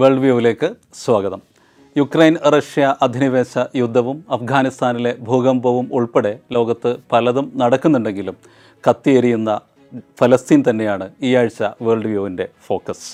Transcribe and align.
World 0.00 0.22
വ്യൂവിലേക്ക് 0.22 0.68
സ്വാഗതം. 1.00 1.40
Ukraine 1.96 2.36
Russia 2.52 2.84
അധിനിവേശ 3.04 3.52
യുദ്ധവും 3.80 4.16
അഫ്ഗാനിസ്ഥാനിലെ 4.36 5.12
ഭൂകമ്പവും 5.26 5.86
ഉൾപ്പെടെ 5.96 6.32
ലോകത്ത് 6.56 6.90
പലതും 7.12 7.46
നടക്കുന്നുണ്ടെങ്കിലും 7.60 8.36
കത്തിയെരിയുന്ന 8.84 9.52
ഫലസ്തീൻ 10.20 10.60
തന്നെയാണ് 10.68 11.06
ഈ 11.26 11.30
ആഴ്ച 11.40 11.62
വേൾഡ് 11.86 12.10
വ്യൂവിന്റെ 12.12 12.46
ഫോക്കസ്. 12.68 13.06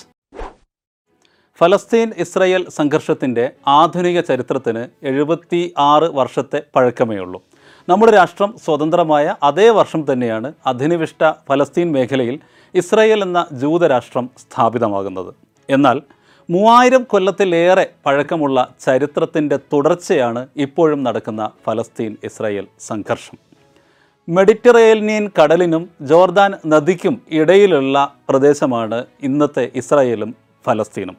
ഫലസ്തീൻ 1.59 2.09
ഇസ്രയേൽ 2.25 2.63
സംഘർഷത്തിന്റെ 2.77 3.45
ആധുനിക 3.79 4.23
ചരിത്രത്തിന് 4.29 4.83
എഴുപത്തി 5.11 5.61
ആറ് 5.89 6.09
വർഷത്തെ 6.19 6.61
പഴക്കമേ 6.77 7.19
ഉള്ളൂ 7.25 7.41
നമ്മുടെ 7.87 8.13
രാഷ്ട്രം 8.19 8.53
സ്വതന്ത്രമായ 8.63 9.35
അതേ 9.49 9.67
വർഷം 9.79 10.03
തന്നെയാണ് 10.09 10.51
അധിനിവിഷ്ട 10.73 11.31
ഫലസ്തീൻ 11.49 11.91
മേഖലയിൽ 11.97 12.39
ഇസ്രയേൽ 12.73 13.21
എന്ന 13.27 13.45
ജൂതരാഷ്ട്രം 13.61 14.27
സ്ഥാപിതമാകുന്നത്. 14.43 15.31
എന്നാൽ 15.69 15.99
മൂവായിരം 16.53 17.03
കൊല്ലത്തിലേറെ 17.11 17.83
പഴക്കമുള്ള 18.05 18.57
ചരിത്രത്തിന്റെ 18.85 19.57
തുടർച്ചയാണ് 19.73 20.41
ഇപ്പോഴും 20.65 20.99
നടക്കുന്ന 21.05 21.41
ഫലസ്തീൻ 21.65 22.13
ഇസ്രായേൽ 22.27 22.65
സംഘർഷം. 22.87 23.37
മെഡിറ്ററേനിയൻ 24.27 25.25
കടലിനും 25.37 25.83
ജോർദാൻ 26.09 26.51
നദിക്കും 26.73 27.15
ഇടയിലുള്ള 27.39 27.95
പ്രദേശമാണ് 28.29 28.99
ഇന്നത്തെ 29.29 29.65
ഇസ്രായേലും 29.81 30.31
ഫലസ്തീനും. 30.65 31.17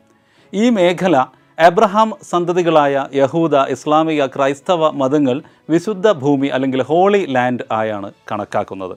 ഈ 0.53 0.67
മേഖല 0.79 1.25
എബ്രഹാം 1.69 2.11
സന്തതികളായ 2.31 3.07
യഹൂദ 3.23 3.57
ഇസ്ലാമിക 3.77 4.27
ക്രൈസ്തവ 4.37 4.91
മതങ്ങൾ 5.03 5.39
വിശുദ്ധ 5.75 6.13
ഭൂമി 6.25 6.51
അല്ലെങ്കിൽ 6.57 6.83
ഹോളി 6.91 7.23
ലാൻഡ് 7.37 7.67
ആയാണ് 7.81 8.11
കണക്കാക്കുന്നത്. 8.33 8.97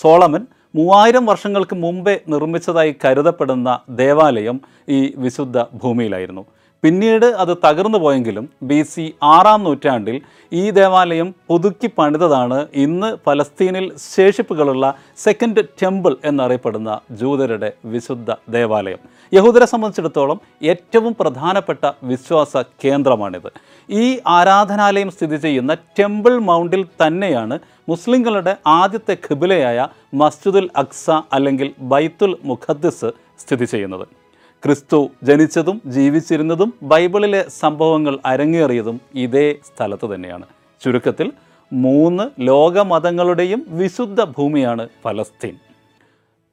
സോളമൻ 0.00 0.44
മൂവായിരം 0.74 1.26
വർഷങ്ങൾക്ക് 1.26 1.76
മുമ്പേ 1.76 2.14
നിർമ്മിച്ചതായി 2.28 2.92
കരുതപ്പെടുന്ന 3.04 3.68
ദേവാലയം 3.90 4.56
ഈ 4.88 5.14
വിശുദ്ധ 5.16 5.58
ഭൂമിയിലായിരുന്നു. 5.82 6.44
പിന്നീട് 6.84 7.26
അത് 7.42 7.50
തകർന്നു 7.64 7.98
പോയെങ്കിലും 7.98 8.46
ബി 8.70 8.78
സി 8.82 9.04
ആറാം 9.34 9.60
നൂറ്റാണ്ടിൽ 9.64 10.16
ഈ 10.52 10.70
ദേവാലയം 10.78 11.28
പുതുക്കി 11.50 11.88
പണിതതാണ്. 11.98 12.58
ഇന്ന് 12.84 13.08
ഫലസ്തീനിൽ 13.26 13.86
ശേഷിപ്പുകളുള്ള 14.14 14.84
സെക്കൻഡ് 15.24 15.62
ടെമ്പിൾ 15.82 16.14
എന്നറിയപ്പെടുന്ന 16.30 17.00
ജൂതരുടെ 17.20 17.72
വിശുദ്ധ 17.92 18.34
ദേവാലയം. 18.56 19.00
യഹൂദരെ 19.32 19.66
സംബന്ധിച്ചിടത്തോളം 19.72 20.40
ഏറ്റവും 20.72 21.14
പ്രധാനപ്പെട്ട 21.20 21.92
വിശ്വാസ 22.10 22.62
കേന്ദ്രമാണിത്. 22.84 23.48
ഈ 23.88 24.18
ആരാധനാലയം 24.36 25.10
സ്ഥിതി 25.10 25.36
ചെയ്യുന്ന 25.36 25.74
ടെമ്പിൾ 26.00 26.36
മൗണ്ടിൽ 26.48 26.84
തന്നെയാണ് 27.02 27.58
മുസ്ലിങ്ങളുടെ 27.88 28.54
ആദ്യത്തെ 28.80 29.16
ഖിബിലയായ 29.26 29.88
മസ്ജിദുൽ 30.22 30.68
അക്സ 30.82 31.10
അല്ലെങ്കിൽ 31.32 31.70
ബൈത്തുൽ 31.94 32.34
മുഖദ്ദിസ് 32.50 33.10
സ്ഥിതി 33.44 33.64
ചെയ്യുന്നത്. 33.64 34.06
ക്രിസ്തു 34.64 35.10
ജനിച്ചതും 35.22 35.82
ജീവിച്ചിരുന്നതും 35.86 36.74
ബൈബിളിലെ 36.82 37.46
സംഭവങ്ങൾ 37.60 38.18
അരങ്ങേറിയതും 38.26 39.00
ഇതേ 39.14 39.54
സ്ഥലത്ത് 39.54 40.14
തന്നെയാണ്. 40.14 40.46
ചുരുക്കത്തിൽ 40.84 41.32
മൂന്ന് 41.72 42.24
ലോകമതങ്ങളുടെയും 42.40 43.66
വിശുദ്ധ 43.68 44.24
ഭൂമിയാണ് 44.24 44.88
ഫലസ്തീൻ. 45.04 45.54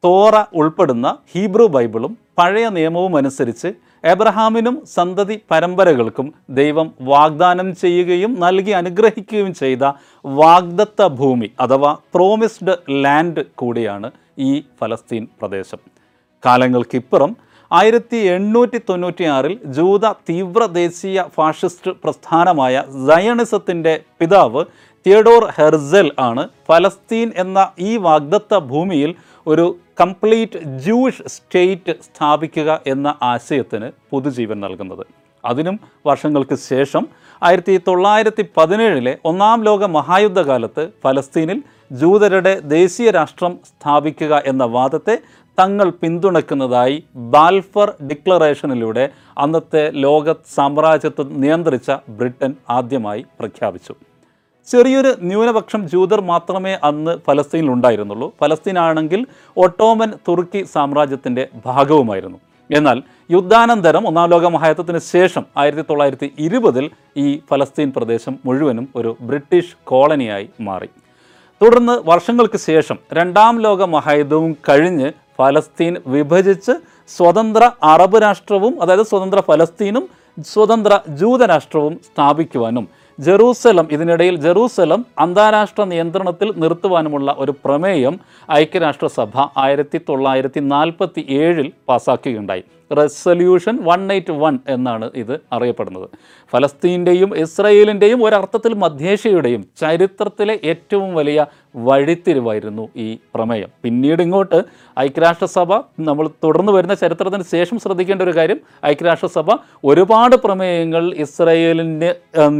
തോറ 0.03 0.43
ഉൾപ്പെടുന്ന 0.53 1.17
ഹീബ്രു 1.35 1.65
ബൈബിളും 1.65 2.17
പഴയ 2.37 2.69
നിയമവും 2.69 3.17
അനുസരിച്ച് 3.17 3.73
എബ്രഹാമിനും 4.03 4.83
സന്തതി 4.93 5.39
പരമ്പരകൾക്കും 5.51 6.33
ദൈവം 6.49 6.91
വാഗ്ദാനം 7.01 7.75
ചെയ്യുകയും 7.75 8.39
നൽകി 8.39 8.71
അനുഗ്രഹിക്കുകയും 8.71 9.53
ചെയ്ത 9.53 9.91
വാഗ്ദത്ത 10.25 11.07
ഭൂമി 11.07 11.51
അഥവാ 11.59 11.97
പ്രോമിസ്ഡ് 12.13 13.03
ലാൻഡ് 13.03 13.45
കൂടിയാണ് 13.55 14.11
ഈ 14.39 14.63
ഫലസ്തീൻ 14.81 15.27
പ്രദേശം. 15.41 15.77
കാലങ്ങൾക്കിപ്പുറം 16.45 17.50
ആയിരത്തി 17.71 18.19
എണ്ണൂറ്റി 18.35 18.79
തൊണ്ണൂറ്റി 18.89 19.25
ആറിൽ 19.33 19.53
ജൂത 19.75 20.05
തീവ്ര 20.29 20.63
ദേശീയ 20.79 21.19
ഫാഷിസ്റ്റ് 21.35 21.91
പ്രസ്ഥാനമായ 22.03 22.83
സയണിസത്തിന്റെ 23.07 23.93
പിതാവ് 24.19 24.61
തിയഡോർ 25.05 25.43
ഹെർസൽ 25.57 26.07
ആണ് 26.19 26.43
ഫലസ്തീൻ 26.67 27.29
എന്ന 27.43 27.59
ഈ 27.79 27.91
വാഗ്ദത്ത 28.07 28.59
ഭൂമിയിൽ 28.71 29.11
ഒരു 29.47 29.65
കംപ്ലീറ്റ് 30.01 30.59
ജൂഷ് 30.85 31.23
സ്റ്റേറ്റ് 31.27 31.93
സ്ഥാപിക്കുക 32.07 32.69
എന്ന 32.87 33.07
ആശയത്തിന് 33.33 33.87
പുതുജീവൻ 34.11 34.59
നൽകുന്നത്. 34.61 35.03
അതിനും 35.43 35.75
വർഷങ്ങൾക്ക് 36.05 36.55
ശേഷം 36.71 37.03
ആയിരത്തി 37.41 37.75
തൊള്ളായിരത്തി 37.87 38.43
പതിനേഴിലെ 38.57 39.13
ഒന്നാം 39.29 39.59
ലോക 39.63 39.83
മഹായുദ്ധകാലത്ത് 39.97 40.83
ഫലസ്തീനിൽ 41.03 41.59
ജൂതരുടെ 41.99 42.51
ദേശീയ 42.73 43.09
രാഷ്ട്രം 43.11 43.53
സ്ഥാപിക്കുക 43.69 44.41
എന്ന 44.45 44.63
വാദത്തെ 44.75 45.15
തങ്ങൾ 45.57 45.87
പിന്തുണയ്ക്കുന്നതായി 46.01 46.97
ബാൽഫർ 47.33 47.89
ഡിക്ലറേഷനിലൂടെ 48.09 49.05
അന്നത്തെ 49.37 49.83
ലോക 50.05 50.33
സാമ്രാജ്യത്വം 50.55 51.41
നിയന്ത്രിച്ച 51.41 51.91
ബ്രിട്ടൻ 52.19 52.53
ആദ്യമായി 52.69 53.25
പ്രഖ്യാപിച്ചു. 53.39 53.93
ചെറിയൊരു 54.67 55.11
ന്യൂനപക്ഷം 55.21 55.81
ജൂതർ 55.89 56.21
മാത്രമേ 56.21 56.73
അന്ന് 56.89 57.13
ഫലസ്തീനിൽ 57.27 57.71
ഉണ്ടായിരുന്നുള്ളൂ. 57.71 58.27
ഫലസ്തീനാണെങ്കിൽ 58.41 59.21
ഒട്ടോമൻ 59.57 60.11
തുർക്കി 60.27 60.63
സാമ്രാജ്യത്തിന്റെ 60.75 61.47
ഭാഗവുമായിരുന്നു. 61.65 62.39
എന്നാൽ 62.69 62.97
യുദ്ധാനന്തരം 63.31 64.07
ഒന്നാം 64.07 64.29
ലോക 64.29 64.45
മഹായുദ്ധത്തിന് 64.55 64.99
ശേഷം 65.13 65.43
ആയിരത്തി 65.61 65.85
തൊള്ളായിരത്തി 65.89 66.27
ഇരുപതിൽ 66.47 66.89
ഈ 67.17 67.27
ഫലസ്തീൻ 67.49 67.91
പ്രദേശം 67.91 68.35
മുഴുവനും 68.45 68.87
ഒരു 68.95 69.11
ബ്രിട്ടീഷ് 69.21 69.75
കോളനിയായി 69.83 70.49
മാറി. 70.59 70.89
തുടർന്ന് 71.61 71.95
വർഷങ്ങൾക്ക് 72.05 72.59
ശേഷം 72.61 72.97
രണ്ടാം 73.13 73.55
ലോക 73.63 73.83
മഹായുദ്ധവും 73.95 74.53
കഴിഞ്ഞ് 74.67 75.09
ഫലസ്തീൻ 75.39 75.93
വിഭജിച്ച് 76.07 76.73
സ്വതന്ത്ര 77.11 77.63
അറബ് 77.83 78.19
രാഷ്ട്രവും 78.23 78.73
അതായത് 78.81 79.05
സ്വതന്ത്ര 79.05 79.39
ഫലസ്തീനും 79.49 80.05
സ്വതന്ത്ര 80.45 80.93
ജൂതരാഷ്ട്രവും 81.19 81.93
സ്ഥാപിക്കുവാനും 82.07 82.85
ജെറൂസലം 83.19 83.87
ഇതിനിടയിൽ 83.91 84.35
ജെറൂസലം 84.37 85.01
അന്താരാഷ്ട്ര 85.19 85.83
നിയന്ത്രണത്തിൽ 85.85 86.49
നിർത്തുവാനുമുള്ള 86.57 87.31
ഒരു 87.39 87.53
പ്രമേയം 87.65 88.15
ഐക്യരാഷ്ട്രസഭ 88.55 89.47
ആയിരത്തി 89.57 89.99
തൊള്ളായിരത്തി 90.07 90.61
നാൽപ്പത്തി 90.67 91.23
ഏഴിൽ 91.39 91.67
പാസ്സാക്കുകയുണ്ടായി 91.87 92.63
റെസൊല്യൂഷൻ 92.99 93.75
വൺ 93.89 94.01
എയ്റ്റ് 94.15 94.33
വൺ 94.43 94.55
എന്നാണ് 94.75 95.07
ഇത് 95.21 95.33
അറിയപ്പെടുന്നത്. 95.55 96.07
ഫലസ്തീന്റെയും 96.53 97.31
ഇസ്രയേലിന്റെയും 97.43 98.19
ഒരർത്ഥത്തിൽ 98.27 98.73
മധ്യേഷ്യയുടെയും 98.83 99.63
ചരിത്രത്തിലെ 99.81 100.55
ഏറ്റവും 100.71 101.09
വലിയ 101.19 101.45
വഴിത്തിരിവായിരുന്നു 101.87 102.85
ഈ 103.05 103.07
പ്രമേയം. 103.35 103.69
പിന്നീട് 103.83 104.21
ഇങ്ങോട്ട് 104.21 104.59
ഐക്യരാഷ്ട്രസഭ 105.05 105.73
നമ്മൾ 106.07 106.25
തുടർന്ന് 106.45 106.71
വരുന്ന 106.77 106.95
ചരിത്രത്തിന് 107.03 107.45
ശേഷം 107.51 107.77
ശ്രദ്ധിക്കേണ്ട 107.79 108.21
ഒരു 108.27 108.33
കാര്യം 108.39 108.59
ഐക്യരാഷ്ട്രസഭ 108.91 109.49
ഒരുപാട് 109.91 110.35
പ്രമേയങ്ങൾ 110.45 111.05
ഇസ്രയേലിനെ 111.25 112.11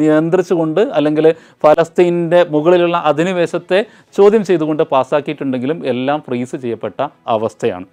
നിയന്ത്രിച്ചുകൊണ്ട് 0.02 0.82
അല്ലെങ്കിൽ 1.00 1.28
ഫലസ്തീന്റെ 1.66 2.42
മുകളിലുള്ള 2.56 2.98
അധിനിവേശത്തെ 3.12 3.82
ചോദ്യം 4.20 4.46
ചെയ്തുകൊണ്ട് 4.52 4.84
പാസ്സാക്കിയിട്ടുണ്ടെങ്കിലും 4.94 5.80
എല്ലാം 5.94 6.20
ഫ്രീസ് 6.28 6.56
ചെയ്യപ്പെട്ട 6.56 7.02
അവസ്ഥയാണ്. 7.28 7.88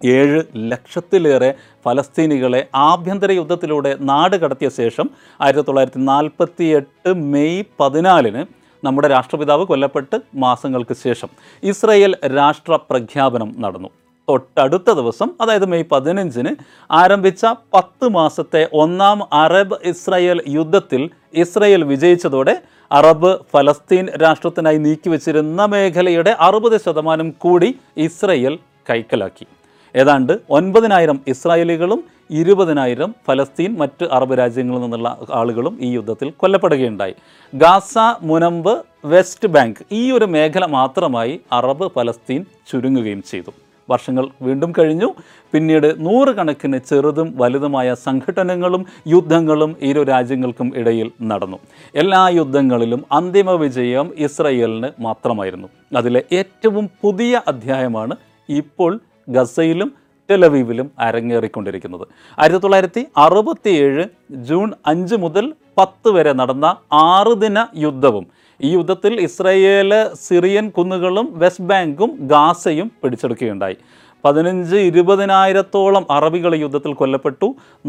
ഏഴ് 0.00 0.40
ലക്ഷത്തിലേറെ 0.70 1.50
ഫലസ്തീനികളെ 1.86 2.60
ആഭ്യന്തര 2.88 3.30
യുദ്ധത്തിലൂടെ 3.32 3.92
നാട് 4.10 4.36
കടത്തിയ 4.36 4.68
ശേഷം 4.80 5.06
ആയിരത്തി 5.40 5.66
തൊള്ളായിരത്തി 5.66 6.02
നാൽപ്പത്തി 6.10 6.66
എട്ട് 6.78 7.12
മെയ് 7.32 7.62
പതിനാലിന് 7.80 8.42
നമ്മുടെ 8.82 9.08
രാഷ്ട്രപിതാവ് 9.08 9.64
കൊല്ലപ്പെട്ട് 9.70 10.16
മാസങ്ങൾക്ക് 10.44 10.94
ശേഷം 11.06 11.30
ഇസ്രയേൽ 11.62 12.12
രാഷ്ട്ര 12.36 12.74
പ്രഖ്യാപനം 12.90 13.50
നടന്നു. 13.58 13.90
തൊട്ടടുത്ത 14.28 14.90
ദിവസം 15.00 15.28
അതായത് 15.42 15.66
മെയ് 15.72 15.84
പതിനഞ്ചിന് 15.92 16.50
ആരംഭിച്ച 16.90 17.42
പത്ത് 17.74 18.06
മാസത്തെ 18.16 18.62
ഒന്നാം 18.82 19.18
അറബ് 19.42 19.78
ഇസ്രയേൽ 19.92 20.40
യുദ്ധത്തിൽ 20.56 21.04
ഇസ്രയേൽ 21.44 21.82
വിജയിച്ചതോടെ 21.92 22.54
അറബ് 22.90 23.32
ഫലസ്തീൻ 23.52 24.06
രാഷ്ട്രത്തിനായി 24.24 24.78
നീക്കിവെച്ചിരുന്ന 24.86 25.64
മേഖലയുടെ 25.74 26.34
അറുപത് 26.48 26.76
ശതമാനം 26.86 27.30
കൂടി 27.44 27.70
ഇസ്രയേൽ 28.06 28.56
കൈക്കലാക്കി. 28.90 29.46
ഏതാണ്ട് 29.96 30.38
ഒൻപതിനായിരം 30.50 31.20
ഇസ്രായേലികളും 31.28 32.04
ഇരുപതിനായിരം 32.30 33.14
ഫലസ്തീൻ 33.28 33.76
മറ്റ് 33.78 34.04
അറബ് 34.04 34.38
രാജ്യങ്ങളിൽ 34.38 34.80
നിന്നുള്ള 34.80 35.16
ആളുകളും 35.30 35.78
ഈ 35.80 35.90
യുദ്ധത്തിൽ 35.94 36.32
കൊല്ലപ്പെടുകയുണ്ടായി. 36.36 37.14
ഗാസ 37.54 37.94
മുനമ്പ് 38.22 38.78
വെസ്റ്റ് 39.04 39.48
ബാങ്ക് 39.48 39.80
ഈ 39.92 40.10
ഒരു 40.10 40.24
മേഖല 40.24 40.66
മാത്രമായി 40.66 41.40
അറബ് 41.52 41.90
ഫലസ്തീൻ 41.94 42.44
ചുരുങ്ങുകയും 42.72 43.22
ചെയ്തു. 43.30 43.50
വർഷങ്ങൾ 43.90 44.28
വീണ്ടും 44.42 44.72
കഴിഞ്ഞു. 44.78 45.14
പിന്നീട് 45.52 46.06
നൂറുകണക്കിന് 46.06 46.78
ചെറുതും 46.78 47.34
വലുതുമായ 47.36 47.94
സംഘടനകളും 47.94 48.86
യുദ്ധങ്ങളും 49.06 49.76
ഇരു 49.82 50.02
രാജ്യങ്ങൾക്കും 50.02 50.72
ഇടയിൽ 50.76 51.10
നടന്നു. 51.22 51.58
എല്ലാ 51.94 52.28
യുദ്ധങ്ങളിലും 52.28 53.04
അന്തിമ 53.12 53.50
വിജയം 53.50 54.12
ഇസ്രയേലിന് 54.18 54.90
മാത്രമായിരുന്നു. 55.00 55.68
അതിലെ 55.96 56.22
ഏറ്റവും 56.32 56.90
പുതിയ 57.02 57.40
അധ്യായമാണ് 57.48 58.16
ഇപ്പോൾ 58.48 59.00
ഗസയിലും 59.36 59.90
ടെലവീവിലും 60.28 60.88
അരങ്ങേറിക്കൊണ്ടിരിക്കുന്നത്. 61.06 62.04
ആയിരത്തി 62.38 62.62
തൊള്ളായിരത്തി 62.62 63.02
അറുപത്തിയേഴ് 63.26 64.04
ജൂൺ 64.48 64.68
അഞ്ച് 64.92 65.16
മുതൽ 65.24 65.44
പത്ത് 65.78 66.10
വരെ 66.16 66.32
നടന്ന 66.40 66.66
ആറ് 66.92 67.32
ദിന 67.44 67.58
യുദ്ധവും 67.86 68.26
ഈ 68.60 68.70
യുദ്ധത്തിൽ 68.76 69.12
ഇസ്രയേൽ 69.26 69.92
സിറിയൻ 70.26 70.66
കുന്നുകളും 70.76 71.26
വെസ്റ്റ് 71.42 71.68
ബാങ്കും 71.70 72.10
ഗാസയും 72.32 72.88
പിടിച്ചെടുക്കുകയുണ്ടായി. 73.02 73.76
പതിനഞ്ച് 74.24 74.76
ഇരുപതിനായിരത്തോളം 74.88 76.04
അറബികൾ 76.10 76.52
യുദ്ധത്തിൽ 76.62 76.92
കൊല്ലപ്പെട്ടു. 77.00 77.48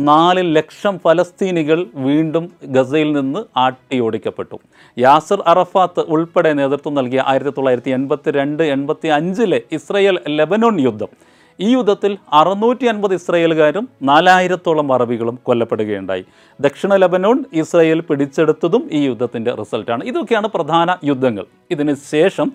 നാല് 0.10 0.42
ലക്ഷം 0.58 0.96
ഫലസ്തീനികൾ 1.06 1.80
വീണ്ടും 2.08 2.46
ഗസയിൽ 2.76 3.10
നിന്ന് 3.18 3.42
ആട്ടിയോടിക്കപ്പെട്ടു. 3.58 4.58
യാസർ 4.98 5.42
അറഫാത്ത് 5.54 6.04
ഉൾപ്പെടെ 6.16 6.52
നേതൃത്വം 6.60 6.96
നൽകിയ 7.00 7.24
ആയിരത്തി 7.32 7.54
തൊള്ളായിരത്തി 7.58 7.94
എൺപത്തി 7.98 8.32
രണ്ട് 8.40 8.64
എൺപത്തി 8.76 9.12
അഞ്ചിലെ 9.18 9.62
ഇസ്രയേൽ 9.78 10.18
ലെബനോൺ 10.38 10.78
യുദ്ധം 10.88 11.12
ഈ 11.60 11.70
യുദ്ധത്തിൽ 11.74 12.12
അറുന്നൂറ്റി 12.40 12.86
അൻപത് 12.92 13.14
ഇസ്രയേലുകാരും 13.20 13.86
നാലായിരത്തോളം 14.10 14.88
അറബികളും 14.96 15.40
കൊല്ലപ്പെടുകയുണ്ടായി. 15.48 16.24
ദക്ഷിണ 16.60 16.96
ലബനോൺ 16.96 17.40
ഇസ്രയേൽ 17.62 18.00
പിടിച്ചെടുത്തതും 18.10 18.84
ഈ 18.92 19.02
യുദ്ധത്തിന്റെ 19.06 19.52
റിസൾട്ടാണ്. 19.62 20.04
ഇതൊക്കെയാണ് 20.12 20.50
പ്രധാന 20.56 20.96
യുദ്ധങ്ങൾ. 21.10 21.46
ഇതിന് 21.72 21.96
ശേഷം 22.14 22.50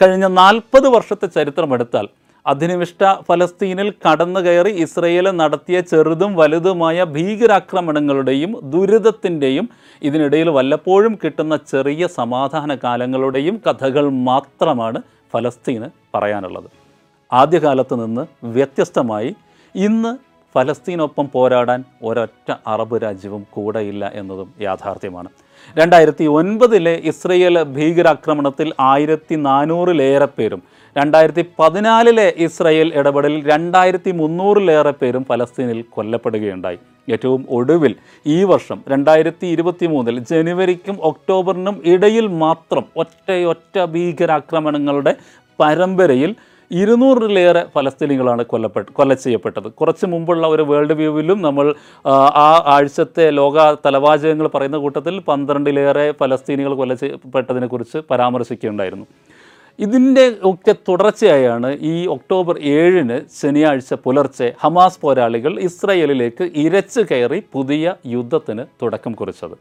കഴിഞ്ഞ 0.00 0.26
നാൽപ്പത് 0.40 0.88
വർഷത്തെ 0.96 1.28
ചരിത്രമെടുത്താൽ 1.36 2.08
അധിനിവിഷ്ട 2.46 3.04
ഫലസ്തീനിൽ 3.28 3.88
കടന്നു 4.04 4.40
കയറി 4.40 4.72
ഇസ്രയേൽ 4.84 5.26
നടത്തിയ 5.40 5.78
ചെറുതും 5.80 6.32
വലുതുമായ 6.40 7.04
ഭീകരാക്രമണങ്ങളുടെയും 7.14 8.52
ദുരിതത്തിന്റെയും 8.74 9.66
ഇതിനിടയിൽ 10.02 10.48
വല്ലപ്പോഴും 10.48 11.14
കിട്ടുന്ന 11.22 11.56
ചെറിയ 11.72 12.06
സമാധാന 12.18 12.78
കാലങ്ങളുടെയും 12.84 13.56
കഥകൾ 13.66 14.04
മാത്രമാണ് 14.28 15.00
ഫലസ്തീന് 15.34 15.88
പറയാനുള്ളത്. 16.14 16.68
ആദ്യകാലത്ത് 17.32 18.04
നിന്ന് 18.04 18.26
വ്യത്യസ്തമായി 18.46 19.34
ഇന്ന് 19.74 20.16
ഫലസ്തീനൊപ്പം 20.54 21.30
പോരാടാൻ 21.34 21.84
ഒരൊറ്റ 22.02 22.52
അറബ് 22.66 23.02
രാജ്യവും 23.02 23.46
കൂടെയില്ല 23.50 24.10
എന്നതും 24.14 24.48
യാഥാർത്ഥ്യമാണ്. 24.60 25.28
രണ്ടായിരത്തി 25.78 26.24
ഒൻപതിലെ 26.24 27.00
ഇസ്രയേൽ 27.04 27.62
ഭീകരാക്രമണത്തിൽ 27.62 28.72
ആയിരത്തി 28.80 29.34
നാനൂറിലേറെ 29.34 30.28
പേരും 30.38 30.62
രണ്ടായിരത്തി 30.96 31.44
പതിനാലിലെ 31.58 32.34
ഇസ്രയേൽ 32.38 32.92
ഇടപെടലിൽ 32.94 33.48
രണ്ടായിരത്തി 33.48 34.10
മുന്നൂറിലേറെ 34.10 34.90
പേരും 34.90 35.24
ഫലസ്തീനിൽ 35.24 35.84
കൊല്ലപ്പെടുകയുണ്ടായി. 35.90 36.78
ഏറ്റവും 37.12 37.46
ഒടുവിൽ 37.50 37.94
ഈ 38.26 38.44
വർഷം 38.44 38.78
രണ്ടായിരത്തി 38.88 39.46
ഇരുപത്തി 39.46 39.86
മൂന്നിൽ 39.86 40.18
ജനുവരിക്കും 40.18 40.96
ഒക്ടോബറിനും 41.02 41.82
ഇടയിൽ 41.84 42.26
മാത്രം 42.26 42.84
ഒറ്റയൊറ്റ 42.96 43.84
ഭീകരാക്രമണങ്ങളുടെ 43.84 45.16
പരമ്പരയിൽ 45.60 46.34
ഇരുന്നൂറിലേറെ 46.70 47.66
ഫലസ്തീനികളാണ് 47.74 48.42
കൊല്ലപ്പെട്ട് 48.42 48.92
കൊല 48.92 49.14
ചെയ്യപ്പെട്ടത്. 49.14 49.68
കുറച്ച് 49.72 50.06
മുമ്പുള്ള 50.06 50.46
ഒരു 50.46 50.62
വേൾഡ് 50.62 50.92
വ്യൂവിലും 50.92 51.42
നമ്മൾ 51.42 51.74
ആ, 52.04 52.14
ആഴ്ചത്തെ 52.66 53.30
ലോക 53.30 53.74
തലവാചകങ്ങൾ 53.86 54.46
പറയുന്ന 54.46 54.76
കൂട്ടത്തിൽ 54.76 55.20
പന്ത്രണ്ടിലേറെ 55.20 56.12
ഫലസ്തീനികൾ 56.12 56.74
കൊല 56.74 56.94
ചെയ്യപ്പെട്ടതിനെക്കുറിച്ച് 56.94 57.98
പരാമർശിക്കുകയുണ്ടായിരുന്നു. 58.10 59.06
ഇതിന്റെ 59.78 60.34
ഒക്കെ 60.44 60.74
തുടർച്ചയായാണ് 60.88 61.78
ഈ 61.80 62.06
ഒക്ടോബർ 62.06 62.58
ഏഴിന് 62.58 63.20
ശനിയാഴ്ച 63.40 63.94
പുലർച്ചെ 63.94 64.52
ഹമാസ് 64.60 65.00
പോരാളികൾ 65.00 65.60
ഇസ്രയേലിലേക്ക് 65.60 66.50
ഇരച്ചു 66.54 67.00
കയറി 67.10 67.42
പുതിയ 67.52 67.94
യുദ്ധത്തിന് 68.06 68.64
തുടക്കം 68.82 69.12
കുറിച്ചത്. 69.12 69.56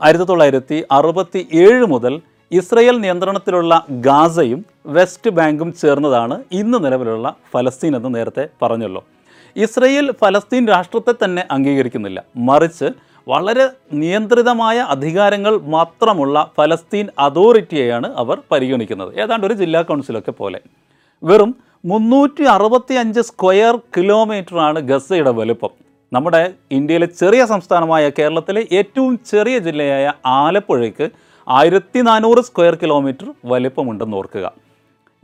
ആയിരത്തി 0.00 0.24
തൊള്ളായിരത്തി 0.24 0.84
അറുപത്തി 0.90 1.48
ഏഴ് 1.54 1.86
മുതൽ 1.86 2.20
ഇസ്രയേൽ 2.52 2.96
നിയന്ത്രണത്തിലുള്ള 3.00 3.72
ഗാസയും 4.06 4.60
വെസ്റ്റ് 4.96 5.30
ബാങ്കും 5.30 5.70
ചേർന്നതാണ് 5.80 6.36
ഇന്ന് 6.52 6.78
നിലവിലുള്ള 6.84 7.36
ഫലസ്തീൻ 7.52 7.96
എന്ന് 7.96 8.10
നേരത്തെ 8.14 8.48
പറഞ്ഞല്ലോ. 8.62 9.02
ഇസ്രയേൽ 9.56 10.06
ഫലസ്തീൻ 10.20 10.68
രാഷ്ട്രത്തെ 10.68 11.14
തന്നെ 11.24 11.42
അംഗീകരിക്കുന്നില്ല. 11.50 12.18
മറിച്ച് 12.36 12.88
വളരെ 13.28 13.66
നിയന്ത്രിതമായ 13.92 14.78
അധികാരങ്ങൾ 14.94 15.54
മാത്രമുള്ള 15.76 16.36
ഫലസ്തീൻ 16.56 17.06
അതോറിറ്റിയെയാണ് 17.18 18.08
അവർ 18.22 18.38
പരിഗണിക്കുന്നത്. 18.52 19.10
ഏതാണ്ട് 19.22 19.46
ഒരു 19.46 19.54
ജില്ലാ 19.54 19.82
കൗൺസിലൊക്കെ 19.82 20.30
പോലെ. 20.30 20.60
വെറും 21.22 21.52
മുന്നൂറ്റി 21.84 22.44
അറുപത്തി 22.56 22.94
അഞ്ച് 22.94 23.20
സ്ക്വയർ 23.20 23.74
കിലോമീറ്ററാണ് 23.96 24.78
ഗസയുടെ 24.80 25.30
വലുപ്പം. 25.30 25.72
നമ്മുടെ 26.12 26.42
ഇന്ത്യയിലെ 26.70 27.06
ചെറിയ 27.20 27.42
സംസ്ഥാനമായ 27.46 28.10
കേരളത്തിലെ 28.18 28.66
ഏറ്റവും 28.72 29.18
ചെറിയ 29.30 29.58
ജില്ലയായ 29.58 30.12
ആലപ്പുഴയ്ക്ക് 30.26 31.06
ആയിരത്തി 31.48 32.00
നാനൂറ് 32.00 32.40
സ്ക്വയർ 32.46 32.74
കിലോമീറ്റർ 32.74 33.26
വലിപ്പമുണ്ടെന്ന് 33.44 34.16
ഓർക്കുക. 34.16 34.46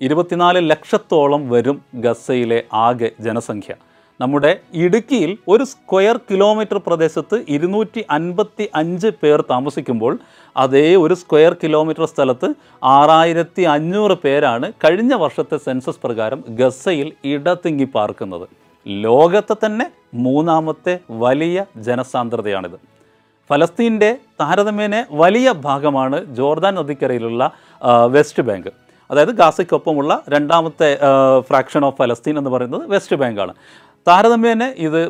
ഇരുപത്തിനാല് 0.00 0.70
ലക്ഷത്തോളം 0.70 1.50
വരും 1.50 1.78
ഗസയിലെ 1.94 2.62
ആകെ 2.72 3.10
ജനസംഖ്യ. 3.20 3.74
നമ്മുടെ 4.20 4.52
ഇടുക്കിയിൽ 4.74 5.38
ഒരു 5.48 5.64
സ്ക്വയർ 5.64 6.16
കിലോമീറ്റർ 6.30 6.78
പ്രദേശത്ത് 6.86 7.44
ഇരുന്നൂറ്റി 7.48 8.04
അൻപത്തി 8.10 8.68
അഞ്ച് 8.74 9.10
പേർ 9.22 9.44
താമസിക്കുമ്പോൾ 9.50 10.18
അതേ 10.56 10.94
ഒരു 10.94 11.14
സ്ക്വയർ 11.14 11.56
കിലോമീറ്റർ 11.62 12.04
സ്ഥലത്ത് 12.04 12.50
ആറായിരത്തി 12.84 13.62
അഞ്ഞൂറ് 13.62 14.16
പേരാണ് 14.24 14.72
കഴിഞ്ഞ 14.84 15.14
വർഷത്തെ 15.14 15.56
സെൻസസ് 15.56 16.02
പ്രകാരം 16.04 16.44
ഗസയിൽ 16.48 17.12
ഇടതിങ്ങി 17.24 17.84
പാർക്കുന്നത്. 17.84 18.46
ലോകത്തെ 18.86 19.56
തന്നെ 19.66 19.88
മൂന്നാമത്തെ 20.14 20.98
വലിയ 21.10 21.64
ജനസാന്ദ്രതയാണിത്. 21.82 22.91
ഫലസ്തീന്റെ 23.50 24.10
താരതമ്യേന 24.40 24.96
വലിയ 25.22 25.48
ഭാഗമാണ് 25.66 26.18
ജോർദാൻ 26.36 26.74
നദിക്കരയിലുള്ള 26.74 27.50
വെസ്റ്റ് 28.14 28.42
ബാങ്ക്. 28.48 28.70
അതായത് 29.10 29.32
ഗാസയ്ക്കൊപ്പമുള്ള 29.40 30.12
രണ്ടാമത്തെ 30.34 30.88
ഫ്രാക്ഷൻ 31.48 31.84
ഓഫ് 31.88 31.98
ഫലസ്തീൻ 31.98 32.38
എന്ന് 32.38 32.50
പറയുന്നത് 32.50 32.84
വെസ്റ്റ് 32.92 33.16
ബാങ്കാണ്. 33.22 33.54
താരതമ്യേന 34.08 34.64
ഇത് 34.86 35.00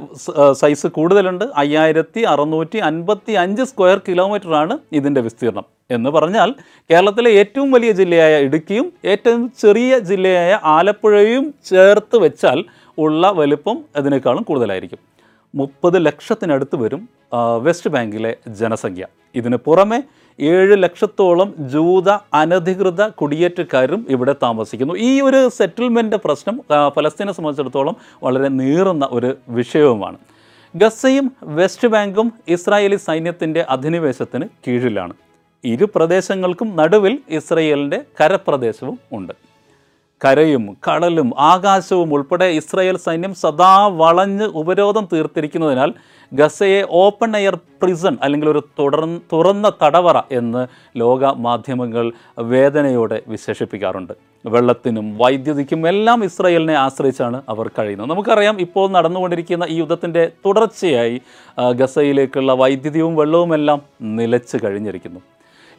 സൈസ് 0.61 0.87
കൂടുതലുണ്ട് 0.87 1.45
അയ്യായിരത്തി 1.63 2.21
അറുന്നൂറ്റി 2.33 2.79
അൻപത്തി 2.79 3.33
അഞ്ച് 3.43 3.63
സ്ക്വയർ 3.63 4.01
കിലോമീറ്ററാണ് 4.09 4.75
ഇതിന്റെ 4.93 5.21
വിസ്തീർണം. 5.21 5.67
എന്ന് 5.91 6.11
പറഞ്ഞാൽ 6.11 6.51
കേരളത്തിലെ 6.91 7.31
ഏറ്റവും 7.31 7.71
വലിയ 7.71 7.93
ജില്ലയായ 8.01 8.35
ഇടുക്കിയും 8.49 8.93
ഏറ്റവും 9.13 9.53
ചെറിയ 9.63 9.99
ജില്ലയായ 10.11 10.59
ആലപ്പുഴയും 10.77 11.47
ചേർത്ത് 11.71 12.17
വെച്ചാൽ 12.17 12.65
ഉള്ള 12.99 13.31
വലിപ്പം 13.41 13.79
അതിനേക്കാളും 13.97 14.43
കൂടുതലായിരിക്കും. 14.51 15.01
മുപ്പത് 15.55 16.07
ലക്ഷത്തിനടുത്ത് 16.07 16.77
വരും 16.83 17.09
വെസ്റ്റ് 17.63 17.91
ബാങ്കിലെ 17.91 18.37
ജനസംഖ്യ. 18.61 19.07
ഇതിന് 19.35 19.57
പുറമെ 19.57 19.99
ഏഴ് 20.41 20.83
ലക്ഷത്തോളം 20.83 21.55
ജൂത 21.73 22.11
അനധികൃത 22.11 23.03
കുടിയേറ്റക്കാരും 23.21 24.07
ഇവിടെ 24.09 24.35
താമസിക്കുന്നു. 24.43 24.95
ഈ 25.09 25.21
ഒരു 25.21 25.41
സെറ്റിൽമെന്റ് 25.59 26.17
പ്രശ്നം 26.17 26.57
ഫലസ്തീനെ 26.97 27.33
സംബന്ധിച്ചിടത്തോളം 27.33 27.97
വളരെ 28.23 28.49
നീറുന്ന 28.49 29.09
ഒരു 29.11 29.37
വിഷയവുമാണ്. 29.49 30.19
ഗസയും 30.75 31.33
വെസ്റ്റ് 31.59 31.89
ബാങ്കും 31.89 32.33
ഇസ്രായേലി 32.49 32.97
സൈന്യത്തിന്റെ 32.97 33.63
അധിനിവേശത്തിന് 33.69 34.47
കീഴിലാണ്. 34.69 35.15
ഇരു 35.65 35.87
പ്രദേശങ്ങൾക്കും 35.95 36.77
നടുവിൽ 36.77 37.19
ഇസ്രയേലിന്റെ 37.29 37.99
കരപ്രദേശവും 38.21 38.99
ഉണ്ട്. 39.13 39.52
കരയും 40.25 40.77
കടലും 40.87 41.29
ആകാശവും 41.39 42.15
ഉൾപ്പെടെ 42.15 42.45
ഇസ്രായേൽ 42.45 42.97
സൈന്യം 42.97 43.35
സദാ 43.35 43.87
വളഞ്ഞ് 43.87 44.45
ഉപരോധം 44.45 45.09
തീർത്തിരിക്കുന്നതിനാൽ 45.13 45.93
ഗസയെ 46.33 46.87
ഓപ്പൺ 46.91 47.37
എയർ 47.37 47.55
പ്രിസൺ 47.83 48.19
അല്ലെങ്കിൽ 48.23 48.49
ഒരു 48.49 48.63
തുടർ 48.79 49.19
തുറന്ന 49.33 49.73
തടവറ 49.83 50.19
എന്ന് 50.33 50.63
ലോക 51.01 51.25
മാധ്യമങ്ങൾ 51.25 52.13
വേദനയോടെ 52.39 53.23
വിശേഷിപ്പിക്കാറുണ്ട്. 53.29 54.13
വെള്ളത്തിനും 54.47 55.19
വൈദ്യുതിക്കും 55.19 55.89
എല്ലാം 55.89 56.25
ഇസ്രയേലിനെ 56.25 56.75
ആശ്രയിച്ചാണ് 56.75 57.43
അവർ 57.49 57.71
കഴിയുന്നത്. 57.79 58.11
നമുക്കറിയാം 58.11 58.61
ഇപ്പോൾ 58.61 58.91
നടന്നുകൊണ്ടിരിക്കുന്ന 58.91 59.67
ഈ 59.69 59.79
യുദ്ധത്തിന്റെ 59.81 60.31
തുടർച്ചയായി 60.47 61.21
ഗസയിലേക്കുള്ള 61.75 62.53
വൈദ്യുതിയും 62.53 63.17
വെള്ളവുമെല്ലാം 63.17 63.83
നിലച്ച് 64.03 64.57
കഴിഞ്ഞിരിക്കുന്നു. 64.65 65.21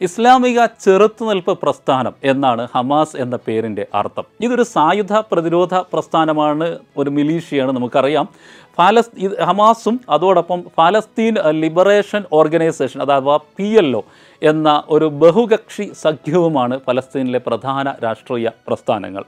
ഇസ്ലാമിക 0.00 0.64
ചെറുത്തുനിൽപ്പ് 0.64 1.58
പ്രസ്ഥാനം 1.58 2.12
എന്നാണ് 2.24 2.68
ഹമാസ് 2.74 3.16
എന്ന 3.16 3.36
പേരിന്റെ 3.36 3.86
അർത്ഥം. 3.94 4.24
ഇതൊരു 4.40 4.62
സായുധ 4.62 5.12
പ്രതിരോധ 5.12 5.74
പ്രസ്ഥാനമാണ് 5.74 6.78
ഒരു 6.96 7.10
മിലീഷ്യയാണ് 7.10 7.72
നമുക്കറിയാം. 7.72 8.28
ഫാലസ് 8.76 9.42
ഹമാസും 9.42 10.00
അതോടൊപ്പം 10.10 10.62
ഫലസ്തീൻ 10.78 11.34
ലിബറേഷൻ 11.50 12.24
ഓർഗനൈസേഷൻ 12.32 13.02
അഥവാ 13.02 13.36
പി 13.36 13.62
എൽ 13.62 13.96
ഒ 13.96 14.02
എന്ന 14.42 14.82
ഒരു 14.88 15.04
ബഹുകക്ഷി 15.04 15.92
സഖ്യവുമാണ് 16.02 16.80
ഫലസ്തീനിലെ 16.86 17.38
പ്രധാന 17.38 17.94
രാഷ്ട്രീയ 18.04 18.50
പ്രസ്ഥാനങ്ങൾ. 18.68 19.24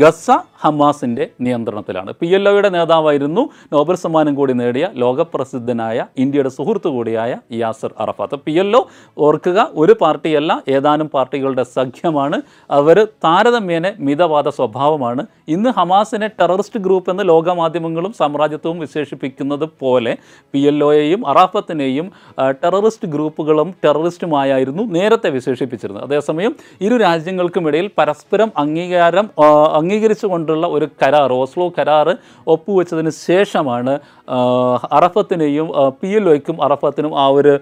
ഗസ 0.00 0.26
ഹമാസിന്റെ 0.62 1.24
നിയന്ത്രണത്തിലാണ്. 1.44 2.10
പി 2.20 2.28
എൽ 2.36 2.44
ഒയുടെ 2.48 2.68
നേതാവായിരുന്നു 2.76 3.42
നോബൽ 3.72 3.96
സമ്മാനം 4.02 4.34
കൂടി 4.38 4.52
നേടിയ 4.60 4.84
ലോകപ്രസിദ്ധനായ 5.02 6.06
ഇന്ത്യയുടെ 6.22 6.50
സുഹൃത്തു 6.56 6.88
കൂടിയായ 6.94 7.32
Yasser 7.60 7.90
Arafat. 8.04 8.36
P 8.46 8.52
L 8.62 8.70
O 8.76 8.80
ഓർക്കുക 9.26 9.66
ഒരു 9.82 9.94
പാർട്ടിയല്ല 10.00 10.52
ഏതാനും 10.76 11.08
പാർട്ടികളുടെ 11.16 11.64
സഖ്യമാണ്. 11.76 12.38
അവർ 12.78 12.98
താരതമ്യേന 13.26 13.92
മിതവാദ 14.08 14.48
സ്വഭാവമാണ്. 14.58 15.24
ഇന്ന് 15.56 15.72
ഹമാസിനെ 15.78 16.30
ടെററിസ്റ്റ് 16.40 16.80
ഗ്രൂപ്പ് 16.86 17.10
എന്ന് 17.14 17.26
ലോകമാധ്യമങ്ങളും 17.32 18.14
സാമ്രാജ്യത്വവും 18.20 18.80
വിശേഷിപ്പിക്കുന്നത് 18.86 19.66
പോലെ 19.84 20.14
പി 20.54 20.62
എൽ 20.72 20.84
ഒയെയും 20.88 21.22
അറാഫത്തിനെയും 21.34 22.08
ടെററിസ്റ്റ് 22.64 23.08
ഗ്രൂപ്പുകളും 23.14 23.70
ടെററിസ്റ്റുമായായിരുന്നു 23.84 24.82
നേരത്തെ 24.98 25.30
വിശേഷിപ്പിച്ചിരുന്നത്. 25.38 26.04
അതേസമയം 26.04 26.54
ഇരു 26.80 26.98
രാജ്യങ്ങൾക്കുമിടയിൽ 27.06 27.88
പരസ്പരം 27.98 28.50
അംഗീകാരം 28.64 29.26
അംഗീകരിച്ചുകൊണ്ടുള്ള 29.84 30.66
ഒരു 30.76 30.88
കരാർ 31.02 31.30
ഓസ്ലോ 31.42 31.68
കരാർ 31.78 32.08
ഒപ്പുവെച്ചതിന് 32.54 33.12
ശേഷമാണ് 33.26 33.94
അറഫത്തിനെയും 34.98 35.68
പി 36.00 36.10
എൽ 36.18 36.26
ഒയ്ക്കും 36.32 36.58
അറഫത്തിനും 36.66 37.14
ആ 37.22 37.26
ഒരു 37.38 37.54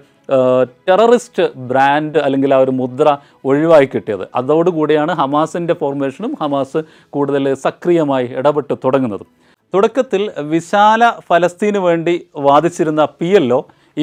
ടെററിസ്റ്റ് 0.87 1.45
ബ്രാൻഡ് 1.69 2.19
അല്ലെങ്കിൽ 2.25 2.51
ആ 2.57 2.59
ഒരു 2.65 2.73
മുദ്ര 2.81 3.07
ഒഴിവായി 3.49 3.87
കിട്ടിയത്. 3.93 4.23
അതോടുകൂടിയാണ് 4.39 5.13
ഹമാസിന്റെ 5.21 5.73
ഫോർമേഷനും 5.81 6.31
ഹമാസ് 6.41 6.81
കൂടുതൽ 7.15 7.53
സക്രിയമായി 7.65 8.27
ഇടപെട്ട് 8.39 8.75
തുടങ്ങുന്നത്. 8.85 9.25
തുടക്കത്തിൽ 9.73 10.23
വിശാല 10.53 11.03
ഫലസ്തീന് 11.29 11.79
വേണ്ടി 11.87 12.15
വാദിച്ചിരുന്ന 12.47 13.03
പി 13.19 13.29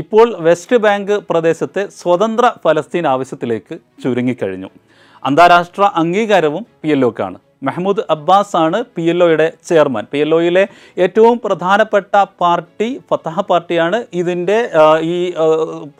ഇപ്പോൾ 0.00 0.27
വെസ്റ്റ് 0.47 0.79
ബാങ്ക് 0.85 1.15
പ്രദേശത്തെ 1.31 1.83
സ്വതന്ത്ര 2.00 2.47
ഫലസ്തീൻ 2.65 3.07
ആവശ്യത്തിലേക്ക് 3.15 3.75
ചുരുങ്ങിക്കഴിഞ്ഞു. 4.03 4.71
അന്താരാഷ്ട്ര 5.29 5.83
അംഗീകാരവും 6.03 6.62
പി 6.83 6.91
എൽ 6.97 7.00
മെഹമ്മൂദ് 7.62 8.02
അബ്ബാസ് 8.14 8.55
ആണ് 8.57 8.79
പി 8.97 9.05
എൽ 9.12 9.19
ഒയുടെ 9.25 9.47
ചെയർമാൻ. 9.69 10.05
പി 10.12 10.19
എൽ 10.25 10.31
ഒയിലെ 10.35 10.64
ഏറ്റവും 11.05 11.37
പ്രധാനപ്പെട്ട 11.45 12.14
പാർട്ടി 12.43 12.88
ഫത്താഹ 13.11 13.40
പാർട്ടിയാണ് 13.50 13.99
ഇതിന്റെ 14.21 14.59
ഈ 15.12 15.17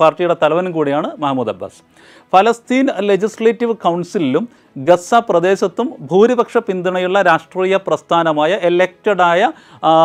പാർട്ടിയുടെ 0.01 0.37
തലവനും 0.43 0.73
കൂടിയാണ് 0.79 1.11
മെഹ്മൂദ് 1.25 1.53
അബ്ബാസ്. 1.55 1.81
ഫലസ്തീൻ 2.33 2.87
ലെജിസ്ലേറ്റീവ് 3.09 3.75
കൗൺസിലിലും 3.85 4.45
ഗസ 4.89 5.11
പ്രദേശത്തും 5.29 5.89
ഭൂരിപക്ഷ 6.11 6.59
പിന്തുണയുള്ള 6.67 7.19
രാഷ്ട്രീയ 7.29 7.77
പ്രസ്ഥാനമായ 7.87 8.53
എലക്റ്റഡായ 8.69 9.51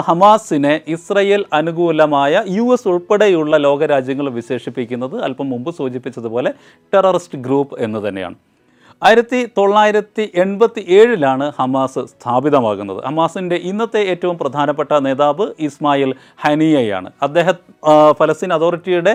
ഹമാസിനെ 0.08 0.74
ഇസ്രയേൽ 0.96 1.42
അനുകൂലമായ 1.60 2.44
യു 2.58 2.66
എസ് 2.76 2.88
ഉൾപ്പെടെയുള്ള 2.94 3.58
ലോകരാജ്യങ്ങൾ 3.68 4.30
വിശേഷിപ്പിക്കുന്നത് 4.40 5.16
അല്പം 5.28 5.50
മുമ്പ് 5.54 5.72
സൂചിപ്പിച്ചതുപോലെ 5.80 6.52
ടെററിസ്റ്റ് 6.94 7.40
ഗ്രൂപ്പ് 7.48 7.78
എന്ന് 7.88 8.02
തന്നെയാണ്. 8.08 8.38
ആയിരത്തി 9.02 9.40
തൊള്ളായിരത്തി 9.58 10.24
എൺപത്തി 10.44 10.82
ഏഴിലാണ് 10.98 11.46
ഹമാസ് 11.58 12.02
സ്ഥാപിതമാകുന്നത്. 12.12 13.00
ഹമാസിന്റെ 13.08 13.58
ഇന്നത്തെ 13.70 14.02
ഏറ്റവും 14.12 14.38
പ്രധാനപ്പെട്ട 14.42 14.92
നേതാവ് 15.08 15.46
ഇസ്മായിൽ 15.68 16.12
ഹനിയയാണ്. 16.44 17.10
അദ്ദേഹം 17.28 17.58
ഫലസ്തീൻ 18.20 18.54
അതോറിറ്റിയുടെ 18.58 19.14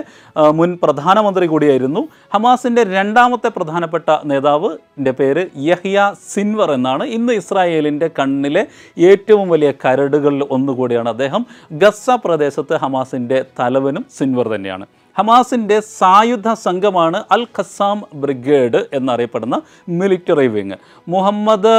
മുൻ 0.59 0.71
പ്രധാനമന്ത്രി 0.83 1.47
കൂടിയായിരുന്നു. 1.47 2.03
ഹമാസിന്റെ 2.35 2.85
രണ്ടാമത്തെ 2.97 3.51
പ്രധാനപ്പെട്ട 3.57 4.19
നേതാവിന്റെ 4.33 5.15
പേര് 5.21 5.45
യഹ്യ 5.71 5.99
സിൻവർ 6.35 6.71
എന്നാണ്. 6.79 7.05
ഇന്ന് 7.19 7.33
ഇസ്രായേലിന്റെ 7.33 8.11
കണ്ണിലെ 8.21 8.65
ഏറ്റവും 9.11 9.49
വലിയ 9.49 9.73
കരടുകളിൽ 9.85 10.45
ഒന്നുകൂടിയാണ് 10.59 11.09
അദ്ദേഹം. 11.09 11.45
ഗസ 11.83 12.11
പ്രദേശത്ത് 12.25 12.77
ഹമാസിന്റെ 12.85 13.41
തലവനും 13.61 14.05
സിൻവർ 14.19 14.49
തന്നെയാണ്. 14.55 14.87
ഹമാസിന്റെ 15.19 15.77
സായുധ 15.99 16.49
സംഘമാണ് 16.67 17.19
അൽ 17.37 17.43
ഖസാം 17.57 17.99
ബ്രിഗേഡ് 18.23 18.81
എന്നറിയപ്പെടുന്ന 18.99 19.59
മിലിറ്ററി 20.01 20.49
വിങ്. 20.55 20.79
മുഹമ്മദ് 21.15 21.77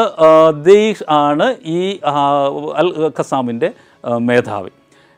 ദീഷ് 0.67 1.07
ആണ് 1.23 1.47
ഈ 1.79 1.81
അൽ 2.83 2.91
ഖസാമിന്റെ 3.19 3.71
മേധാവി. 4.29 4.71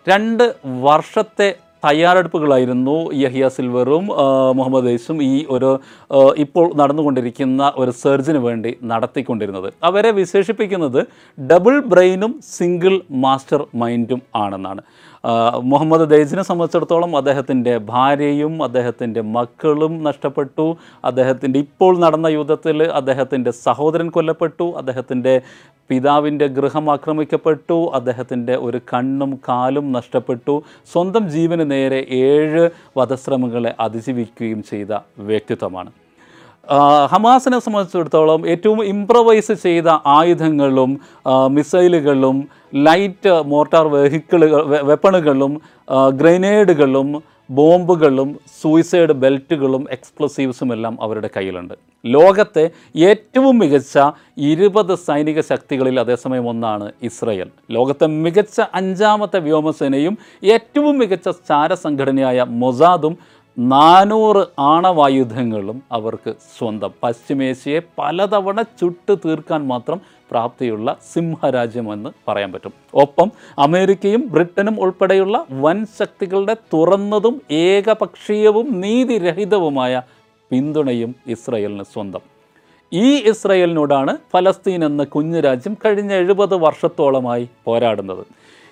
രണ്ട് 0.07 0.45
വർഷത്തെ 0.87 1.49
തയ്യാറെടുപ്പുകളായിരുന്നു 1.89 2.95
യഹിയ 3.21 3.45
സിൽവറും 3.55 4.03
മുഹമ്മദ് 4.57 4.85
ദൈസും 4.89 5.17
ഈ 5.23 5.33
ഒരു 5.55 5.71
ഇപ്പോൾ 6.43 6.65
നടന്നുകൊണ്ടിരിക്കുന്ന 6.79 7.71
ഒരു 7.81 7.91
സെർജിന് 8.01 8.39
വേണ്ടി 8.45 8.71
നടത്തിക്കൊണ്ടിരുന്നത്. 8.91 9.67
അവരെ 9.89 10.11
വിശേഷിപ്പിക്കുന്നത് 10.19 10.99
ഡബിൾ 11.37 11.75
ബ്രെയിനും 11.93 12.33
സിംഗിൾ 12.57 12.95
മാസ്റ്റർ 13.25 13.63
മൈൻഡും 13.81 14.21
ആണെന്നാണ്. 14.43 14.83
മുഹമ്മദ് 15.61 16.09
ദൈസിനെ 16.09 16.43
സംബന്ധിച്ചിടത്തോളം 16.43 17.17
അദ്ദേഹത്തിന്റെ 17.17 17.77
ഭാര്യയും 17.77 18.63
അദ്ദേഹത്തിന്റെ 18.63 19.21
മക്കളും 19.21 20.03
നഷ്ടപ്പെട്ടു. 20.03 20.77
അദ്ദേഹത്തിന്റെ 21.05 21.59
ഇപ്പോൾ 21.59 21.99
നടന്ന 21.99 22.27
യുദ്ധത്തിൽ 22.27 22.83
അദ്ദേഹത്തിന്റെ 22.91 23.51
സഹോദരൻ 23.51 24.09
കൊല്ലപ്പെട്ടു. 24.09 24.73
അദ്ദേഹത്തിന്റെ 24.77 25.41
പിതാവിന്റെ 25.89 26.47
ഗൃഹം 26.47 26.91
ആക്രമിക്കപ്പെട്ടു. 26.91 27.91
അദ്ദേഹത്തിന്റെ 27.93 28.55
ഒരു 28.55 28.81
കണ്ണും 28.93 29.39
കാലും 29.49 29.91
നഷ്ടപ്പെട്ടു. 29.91 30.63
സ്വന്തം 30.93 31.29
ജീവന് 31.29 31.71
നേരെ 31.71 32.05
ഏഴ് 32.09 32.69
വധശ്രമങ്ങളെ 32.97 33.75
അതിജീവിക്കുകയും 33.79 34.63
ചെയ്ത 34.63 34.93
വ്യക്തിത്വമാണ്. 35.19 35.91
ഹമാസിനെ 37.11 37.59
സംബന്ധിച്ചിടത്തോളം 37.59 38.47
ഏറ്റവും 38.47 38.83
ഇംപ്രവൈസ് 38.83 39.53
ചെയ്ത 39.63 39.89
ആയുധങ്ങളും 40.05 40.91
മിസൈലുകളും 41.51 42.37
ലൈറ്റ് 42.87 43.33
മോർട്ടാർ 43.51 43.87
വെഹിക്കിളുകൾ 43.87 44.61
വെപ്പണുകളും 44.89 45.61
ഗ്രനേഡുകളും 46.21 47.09
ബോംബുകളും 47.49 48.39
സൂയിസൈഡ് 48.61 49.13
ബെൽറ്റുകളും 49.23 49.87
എക്സ്പ്ലോസീവ്സും 49.91 50.73
എല്ലാം 50.73 50.93
അവരുടെ 51.01 51.29
കയ്യിലുണ്ട്. 51.35 51.73
ലോകത്തെ 52.05 52.63
ഏറ്റവും 52.95 53.59
മികച്ച 53.59 53.97
ഇരുപത് 54.37 54.95
സൈനിക 55.07 55.41
ശക്തികളിൽ 55.41 55.99
അതേസമയം 55.99 56.49
ഒന്നാണ് 56.49 56.91
ഇസ്രയേൽ. 57.01 57.49
ലോകത്തെ 57.71 58.07
മികച്ച 58.07 58.61
അഞ്ചാമത്തെ 58.73 59.39
വ്യോമസേനയും 59.39 60.17
ഏറ്റവും 60.43 60.97
മികച്ച 60.97 61.29
ചാരസംഘടനയായ 61.29 62.45
മൊസാദും 62.49 63.42
നാനൂറ് 63.57 64.47
ആണവായുധങ്ങളും 64.59 65.83
അവർക്ക് 65.91 66.33
സ്വന്തം. 66.57 66.91
പശ്ചിമേഷ്യയെ 67.03 67.79
പലതവണ 67.99 68.61
ചുട്ട് 68.61 69.17
തീർക്കാൻ 69.25 69.67
മാത്രം 69.67 70.01
പ്രാപ്തിയുള്ള 70.31 70.95
സിംഹരാജ്യമെന്ന് 71.13 72.09
പറയാൻ 72.27 72.51
പറ്റും. 72.51 72.73
ഒപ്പം 72.93 73.31
അമേരിക്കയും 73.59 74.27
ബ്രിട്ടനും 74.27 74.79
ഉൾപ്പെടെയുള്ള 74.79 75.45
വൻ 75.51 75.85
ശക്തികളുടെ 75.99 76.55
തുറന്നതും 76.73 77.41
ഏകപക്ഷീയവും 77.51 78.81
നീതിരഹിതവുമായ 78.81 80.01
പിന്തുണയും 80.51 81.15
ഇസ്രയേലിന് 81.27 81.83
സ്വന്തം. 81.83 82.19
ഈ 82.93 83.29
ഇസ്രയേലിനോടാണ് 83.29 84.17
ഫലസ്തീൻ 84.33 84.85
എന്ന 84.85 85.03
കുഞ്ഞു 85.03 85.39
രാജ്യം 85.39 85.77
കഴിഞ്ഞ 85.85 86.13
എഴുപത് 86.13 86.55
വർഷത്തോളമായി 86.55 87.49
പോരാടുന്നത്. 87.65 88.25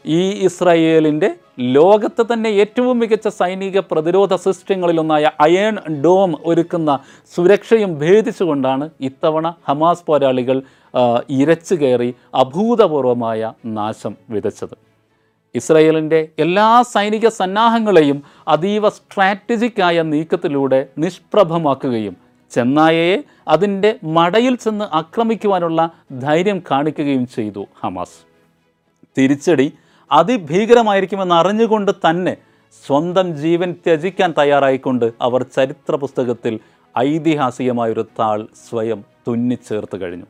ഈ 0.06 0.22
ഇസ്രായേലിന്റെ 0.48 1.30
ലോകത്തെ 1.60 2.24
തന്നെ 2.34 2.50
ഏറ്റവും 2.50 3.00
മികച്ച 3.00 3.28
സൈനിക 3.28 3.80
പ്രതിരോധ 3.80 4.36
സിസ്റ്റങ്ങളിലൊന്നായ 4.36 5.32
അയേൺ 5.40 5.76
ഡോം 6.04 6.32
ഒരുക്കുന്ന 6.46 7.00
സുരക്ഷയും 7.34 8.00
ഭേദിച്ചുകൊണ്ടാണ് 8.00 8.90
ഇത്തവണ 9.02 9.54
ഹമാസ് 9.68 10.06
പോരാളികൾ 10.08 10.62
ഇരച്ചു 11.30 11.76
കയറി 11.76 12.16
അഭൂതപൂർവമായ 12.36 13.52
നാശം 13.66 14.16
വിതച്ചത്. 14.30 14.76
ഇസ്രയേലിന്റെ 15.56 16.30
എല്ലാ 16.40 16.82
സൈനിക 16.82 17.28
സന്നാഹങ്ങളെയും 17.28 18.24
അതീവ 18.48 18.90
സ്ട്രാറ്റജിക്കായ 18.90 20.02
നീക്കത്തിലൂടെ 20.02 20.88
നിഷ്പ്രഭമാക്കുകയും 20.98 22.16
ചെന്നായയെ 22.52 23.24
അതിന്റെ 23.48 23.96
മടയിൽ 24.04 24.56
ചെന്ന് 24.56 24.86
ആക്രമിക്കുവാനുള്ള 24.94 25.90
ധൈര്യം 26.12 26.64
കാണിക്കുകയും 26.72 27.28
ചെയ്തു 27.28 27.66
ഹമാസ്. 27.84 28.20
തിരിച്ചടി 29.18 29.74
അതിഭീകരമായിരിക്കുമെന്ന് 30.12 31.36
അറിഞ്ഞുകൊണ്ട് 31.36 31.92
തന്നെ 31.92 32.38
സ്വന്തം 32.88 33.36
ജീവൻ 33.36 33.76
ത്യജിക്കാൻ 33.86 34.34
തയ്യാറായിക്കൊണ്ട് 34.38 35.12
അവർ 35.22 35.44
ചരിത്ര 35.44 35.96
പുസ്തകത്തിൽ 35.96 36.60
ഐതിഹാസികമായൊരു 36.98 38.06
താൾ 38.20 38.48
സ്വയം 38.70 39.04
തുന്നിച്ചേർത്ത് 39.28 40.02
കഴിഞ്ഞു. 40.02 40.26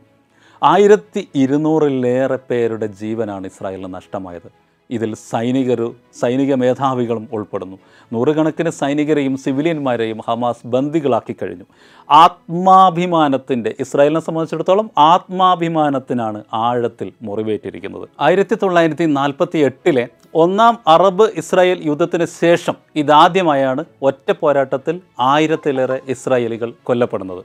ആയിരത്തി 0.64 1.28
ഇരുന്നൂറിലേറെ 1.36 2.40
പേരുടെ 2.50 2.86
ജീവനാണ് 2.86 3.48
ഇസ്രായേലിന് 3.48 3.94
നഷ്ടമായത്. 3.94 4.50
ഇതിൽ 4.98 5.12
സൈനികർ 5.32 5.82
സൈനിക 6.22 6.54
മേധാവികളും 6.62 7.26
ഉൾപ്പെടുന്നു. 7.36 7.78
നൂറുകണക്കിന് 8.14 8.72
സൈനികരെയും 8.80 9.36
സിവിലിയന്മാരെയും 9.44 10.20
ഹമാസ് 10.28 10.68
ബന്ദികളാക്കി 10.74 11.36
കഴിഞ്ഞു. 11.42 11.66
ആത്മാഭിമാനത്തിന്റെ 12.10 13.72
ഇസ്രായേലിനെ 13.86 14.22
സംബന്ധിച്ചിടത്തോളം 14.28 14.90
ആത്മാഭിമാനത്തിനാണ് 15.12 16.42
ആഴത്തിൽ 16.54 17.12
മുറിവേറ്റിരിക്കുന്നത്. 17.28 18.06
ആയിരത്തി 18.20 18.58
തൊള്ളായിരത്തി 18.64 19.08
നാൽപ്പത്തി 19.20 19.60
എട്ടിലെ 19.70 20.06
ഒന്നാം 20.44 20.74
അറബ് 20.96 21.26
ഇസ്രായേൽ 21.42 21.80
യുദ്ധത്തിന് 21.90 22.26
ശേഷം 22.42 22.76
ഇതാദ്യമായാണ് 23.02 23.82
ഒറ്റ 24.10 24.30
പോരാട്ടത്തിൽ 24.42 24.96
ആയിരത്തിലേറെ 25.32 25.98
ഇസ്രായേലികൾ 26.14 26.70
കൊല്ലപ്പെടുന്നത്. 26.90 27.44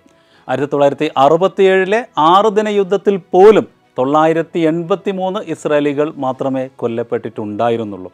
ആയിരത്തി 0.49 0.73
തൊള്ളായിരത്തി 0.73 1.09
അറുപത്തിയേഴിലെ 1.25 2.01
ആറ് 2.33 2.51
ദിന 2.59 2.69
യുദ്ധത്തിൽ 2.81 3.17
പോലും 3.35 3.67
തൊള്ളായിരത്തി 3.99 4.61
എൺപത്തി 4.71 5.11
മൂന്ന് 5.11 5.41
ഇസ്രായേലികൾ 5.55 6.09
മാത്രമേ 6.25 6.65
കൊല്ലപ്പെട്ടിട്ടുണ്ടായിരുന്നുള്ളൂ. 6.81 8.11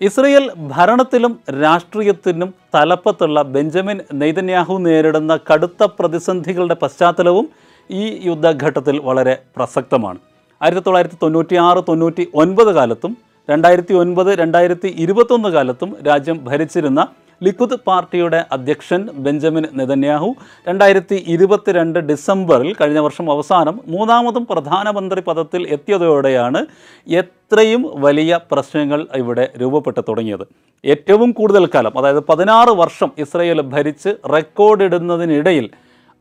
ഇസ്രയേൽ 0.00 0.44
ഭരണത്തിലും 0.72 1.32
രാഷ്ട്രീയത്തിനും 1.62 2.50
തലപ്പത്തുള്ള 2.74 3.42
ബെഞ്ചമിൻ 3.54 3.98
നെയ്തന്യാഹു 4.20 4.74
നേരിടുന്ന 4.86 5.32
കടുത്ത 5.48 5.88
പ്രതിസന്ധികളുടെ 5.98 6.76
പശ്ചാത്തലവും 6.82 7.48
ഈ 7.90 8.04
യുദ്ധഘട്ടത്തിൽ 8.28 8.96
വളരെ 9.08 9.34
പ്രസക്തമാണ്. 9.56 10.18
ആയിരത്തി 10.60 10.84
തൊള്ളായിരത്തി 10.86 11.18
തൊണ്ണൂറ്റി 11.22 11.56
ആറ് 11.66 11.80
തൊണ്ണൂറ്റി 11.88 12.24
ഒൻപത് 12.42 12.70
കാലത്തും 12.78 13.12
രണ്ടായിരത്തി 13.48 13.94
ഒൻപത് 13.94 14.30
രണ്ടായിരത്തി 14.38 14.88
ഇരുപത്തൊന്ന് 15.04 15.48
കാലത്തും 15.48 15.90
രാജ്യം 16.08 16.38
ഭരിച്ചിരുന്ന 16.48 17.00
ലിക്കുദ് 17.40 17.76
പാർട്ടിയുടെ 17.86 18.40
അധ്യക്ഷൻ 18.54 19.02
ബെഞ്ചമിൻ 19.24 19.64
നെതന്യാഹു 19.78 20.28
രണ്ടായിരത്തി 20.66 21.16
ഇരുപത്തിരണ്ട് 21.34 21.98
ഡിസംബറിൽ 22.10 22.70
കഴിഞ്ഞ 22.74 23.00
വർഷം 23.00 23.26
അവസാനം 23.34 23.76
മൂന്നാമതും 23.86 24.44
പ്രധാനമന്ത്രി 24.50 25.22
പദത്തിൽ 25.28 25.62
എത്തിയതോടെയാണ് 25.76 26.60
എത്രയും 27.06 27.84
വലിയ 28.04 28.32
പ്രശ്നങ്ങൾ 28.52 29.00
ഇവിടെ 29.16 29.46
രൂപപ്പെട്ടു 29.62 30.00
തുടങ്ങിയത്. 30.00 30.44
ഏറ്റവും 30.84 31.30
കൂടുതൽ 31.32 31.64
കാലം 31.66 31.94
അതായത് 31.98 32.22
പതിനാറ് 32.28 32.74
വർഷം 32.82 33.10
ഇസ്രയേൽ 33.24 33.60
ഭരിച്ച് 33.74 34.12
റെക്കോർഡിടുന്നതിനിടയിൽ 34.34 35.66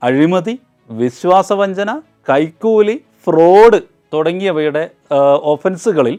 അഴിമതി 0.01 0.55
വിശ്വാസവഞ്ചന 0.89 1.89
കൈക്കൂലി 2.29 2.95
ഫ്രോഡ് 3.27 3.79
തുടങ്ങിയവയുടെ 4.13 4.83
ഒഫൻസുകളിൽ 5.51 6.15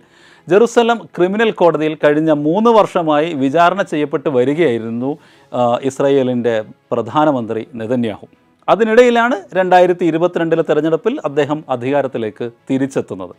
ജെറുസലം 0.49 0.99
ക്രിമിനൽ 1.16 1.50
കോടതിയിൽ 1.50 1.94
കഴിഞ്ഞ 2.04 2.30
മൂന്ന് 2.47 2.70
വർഷമായി 2.70 3.28
വിചാരണ 3.42 3.80
ചെയ്യപ്പെട്ട് 3.82 4.28
വരികയായിരുന്നു 4.37 5.11
ഇസ്രായേലിന്റെ 5.88 6.54
പ്രധാനമന്ത്രി 6.92 7.62
നെതന്യാഹു. 7.80 8.26
അതിനിടയിലാണ് 8.68 9.37
രണ്ടായിരത്തി 9.59 10.04
ഇരുപത്തിരണ്ടിലെ 10.11 10.64
തെരഞ്ഞെടുപ്പിൽ 10.68 11.14
അദ്ദേഹം 11.25 11.59
അധികാരത്തിലേക്ക് 11.75 12.47
തിരിച്ചെത്തുന്നത്. 12.70 13.35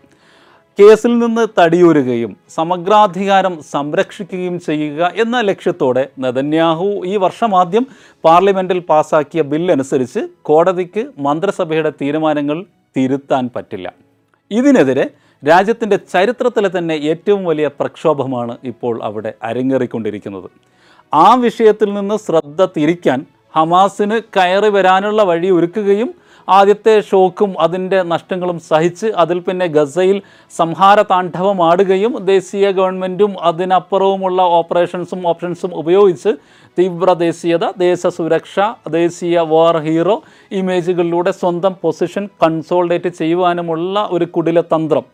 കേസിൽ 0.79 1.13
നിന്ന് 1.19 1.43
തടിയൂരുകയും 1.59 2.31
സമഗ്രാധികാരം 2.57 3.55
സംരക്ഷിക്കുകയും 3.71 4.59
ചെയ്യുക 4.67 5.11
എന്ന 5.23 5.41
ലക്ഷ്യത്തോടെ 5.49 6.03
നെതന്യാഹു 6.23 6.87
ഈ 7.05 7.15
വർഷം 7.23 7.51
ആദ്യം 7.61 7.85
പാർലമെന്റിൽ 8.25 8.79
പാസാക്കിയ 8.89 9.41
ബില്ലനുസരിച്ച് 9.41 10.21
കോടതിക്ക് 10.49 11.03
മന്ത്രിസഭയുടെ 11.27 11.91
തീരുമാനങ്ങൾ 12.01 12.59
തിരുത്താൻ 12.97 13.43
പറ്റില്ല. 13.55 13.87
ഇതിനെതിരെ 14.51 15.05
രാജ്യത്തിന്റെ 15.43 15.97
ചരിത്രത്തിലെ 16.13 16.69
തന്നെ 16.73 16.95
ഏറ്റവും 17.11 17.43
വലിയ 17.43 17.67
പ്രക്ഷോഭമാണ് 17.79 18.53
ഇപ്പോൾ 18.63 18.95
അവിടെ 19.03 19.33
അരങ്ങേറിക്കൊണ്ടിരിക്കുന്നത്. 19.43 20.49
ആ 21.13 21.27
വിഷയത്തിൽ 21.45 21.89
നിന്ന് 21.93 22.15
ശ്രദ്ധ 22.25 22.63
തിരിക്കാൻ 22.75 23.19
ഹമാസിന് 23.55 24.17
കയറി 24.35 24.69
വരാനുള്ള 24.75 25.21
വഴി 25.23 25.49
ഒരുക്കുകയും 25.51 26.09
ആദ്യത്തെ 26.47 26.93
ഷോക്കും 27.01 27.51
അതിന്റെ 27.59 27.99
നഷ്ടങ്ങളും 28.03 28.57
സഹിച്ച് 28.59 29.07
അതിൽ 29.23 29.37
പിന്നെ 29.39 29.65
ഗസയിൽ 29.67 30.17
സംഹാര 30.51 30.97
താണ്ഡവമാടുകയും 31.11 32.13
ദേശീയ 32.25 32.71
ഗവൺമെന്റും 32.71 33.33
അതിനപ്പുറവുമുള്ള 33.41 34.41
ഓപ്പറേഷൻസും 34.57 35.21
ഓപ്ഷൻസും 35.27 35.73
ഉപയോഗിച്ച് 35.73 36.33
തീവ്ര 36.77 37.13
ദേശീയത 37.13 37.67
ദേശ 37.77 38.07
സുരക്ഷ 38.17 38.59
ദേശീയ 38.89 39.39
വാർ 39.53 39.77
ഹീറോ 39.77 40.17
ഇമേജുകളിലൂടെ 40.51 41.31
സ്വന്തം 41.31 41.75
പൊസിഷൻ 41.83 42.25
കൺസോൾഡേറ്റ് 42.43 43.11
ചെയ്യുവാനുമുള്ള 43.19 44.07
ഒരു 44.11 44.27
കുടിലതന്ത്രം 44.31 45.07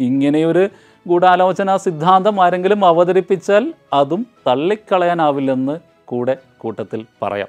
ഇങ്ങനെയൊരു 0.00 0.68
ഗൂഢാലോചന 1.08 1.76
സിദ്ധാന്തം 1.76 2.40
ആരെങ്കിലും 2.40 2.84
അവതരിപ്പിച്ചാൽ 2.84 3.74
അതും 3.92 4.26
തള്ളിക്കളയാനാവില്ലെന്ന് 4.46 5.78
കൂടെ 6.04 6.38
കൂട്ടത്തിൽ 6.58 7.06
പറയാം. 7.22 7.48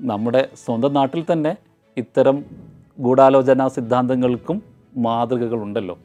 നമ്മുടെ 0.00 0.48
സ്വന്തം 0.64 0.94
നാട്ടിൽ 0.94 1.24
തന്നെ 1.32 1.56
ഇത്തരം 1.96 2.44
ഗൂഢാലോചന 3.00 3.68
സിദ്ധാന്തങ്ങൾക്കും 3.68 4.62
മാതൃകകളുണ്ടല്ലോ. 4.96 5.98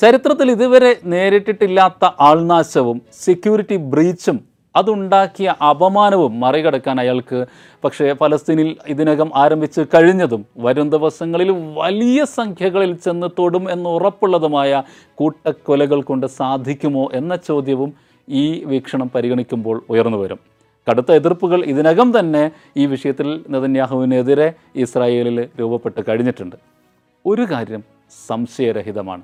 ചരിത്രത്തിൽ 0.00 0.50
ഇതുവരെ 0.50 0.96
നേരിട്ടിട്ടില്ലാത്ത 1.04 2.10
ആൾനാശവും 2.20 3.02
സെക്യൂരിറ്റി 3.12 3.76
ബ്രീച്ചും 3.76 4.45
അതുണ്ടാക്കിയ 4.76 5.54
അപമാനവും 5.70 6.40
മറികടക്കാൻ 6.40 7.00
അയാൾക്ക് 7.00 7.46
പക്ഷേ 7.84 8.12
ഫലസ്തീനിൽ 8.12 8.76
ഇതിനകം 8.88 9.30
ആരംഭിച്ച് 9.34 9.80
കഴിഞ്ഞതും 9.80 10.46
വരും 10.58 10.90
ദിവസങ്ങളിൽ 10.90 11.50
വലിയ 11.78 12.24
സംഖ്യകളിൽ 12.24 12.92
ചെന്ന് 12.96 13.26
തൊടും 13.38 13.70
എന്ന് 13.70 13.90
ഉറപ്പുള്ളതുമായ 13.90 14.82
കൂട്ടക്കൊലകൾ 15.14 16.02
കൊണ്ട് 16.02 16.26
സാധിക്കുമോ 16.26 17.10
എന്ന 17.12 17.36
ചോദ്യവും 17.36 17.92
ഈ 18.28 18.64
വീക്ഷണം 18.64 19.10
പരിഗണിക്കുമ്പോൾ 19.14 19.84
ഉയർന്നു 19.90 20.18
വരും. 20.18 20.40
കടുത്ത 20.90 21.12
എതിർപ്പുകൾ 21.12 21.64
ഇതിനകം 21.64 22.18
തന്നെ 22.18 22.50
ഈ 22.76 22.86
വിഷയത്തിൽ 22.86 23.44
നെതന്യാഹുവിനെതിരെ 23.48 24.52
ഇസ്രായേലിൽ 24.76 25.48
രൂപപ്പെട്ട് 25.60 26.00
കഴിഞ്ഞിട്ടുണ്ട്. 26.08 26.56
ഒരു 27.26 27.42
കാര്യം 27.42 27.84
സംശയരഹിതമാണ്. 28.26 29.22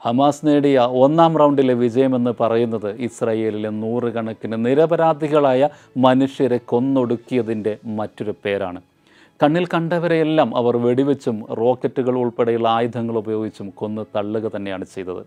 ഹമാസ് 0.00 0.44
നേടിയ 0.46 0.80
ഒന്നാം 1.02 1.32
റൗണ്ടിലെ 1.40 1.74
വിജയമെന്ന് 1.74 2.32
പറയുന്നത് 2.40 2.90
ഇസ്രായേലിലെ 3.06 3.70
നൂറുകണക്കിന് 3.80 4.56
നിരപരാധികളായ 4.66 5.68
മനുഷ്യരെ 5.96 6.58
കൊന്നൊടുക്കിയതിന്റെ 6.70 7.72
മറ്റൊരു 7.98 8.34
പേരാണ്. 8.44 8.80
കണ്ണിൽ 9.40 9.64
കണ്ടവരെയെല്ലാം 9.74 10.50
അവർ 10.56 10.74
വെടിവെച്ചും 10.84 11.36
റോക്കറ്റുകൾ 11.60 12.14
ഉൾപ്പെടെയുള്ള 12.22 12.68
ആയുധങ്ങൾ 12.68 13.16
ഉപയോഗിച്ചും 13.16 13.68
കൊന്ന് 13.80 14.02
തള്ളുക 14.16 14.46
തന്നെയാണ് 14.54 14.86
ചെയ്തത്. 14.94 15.22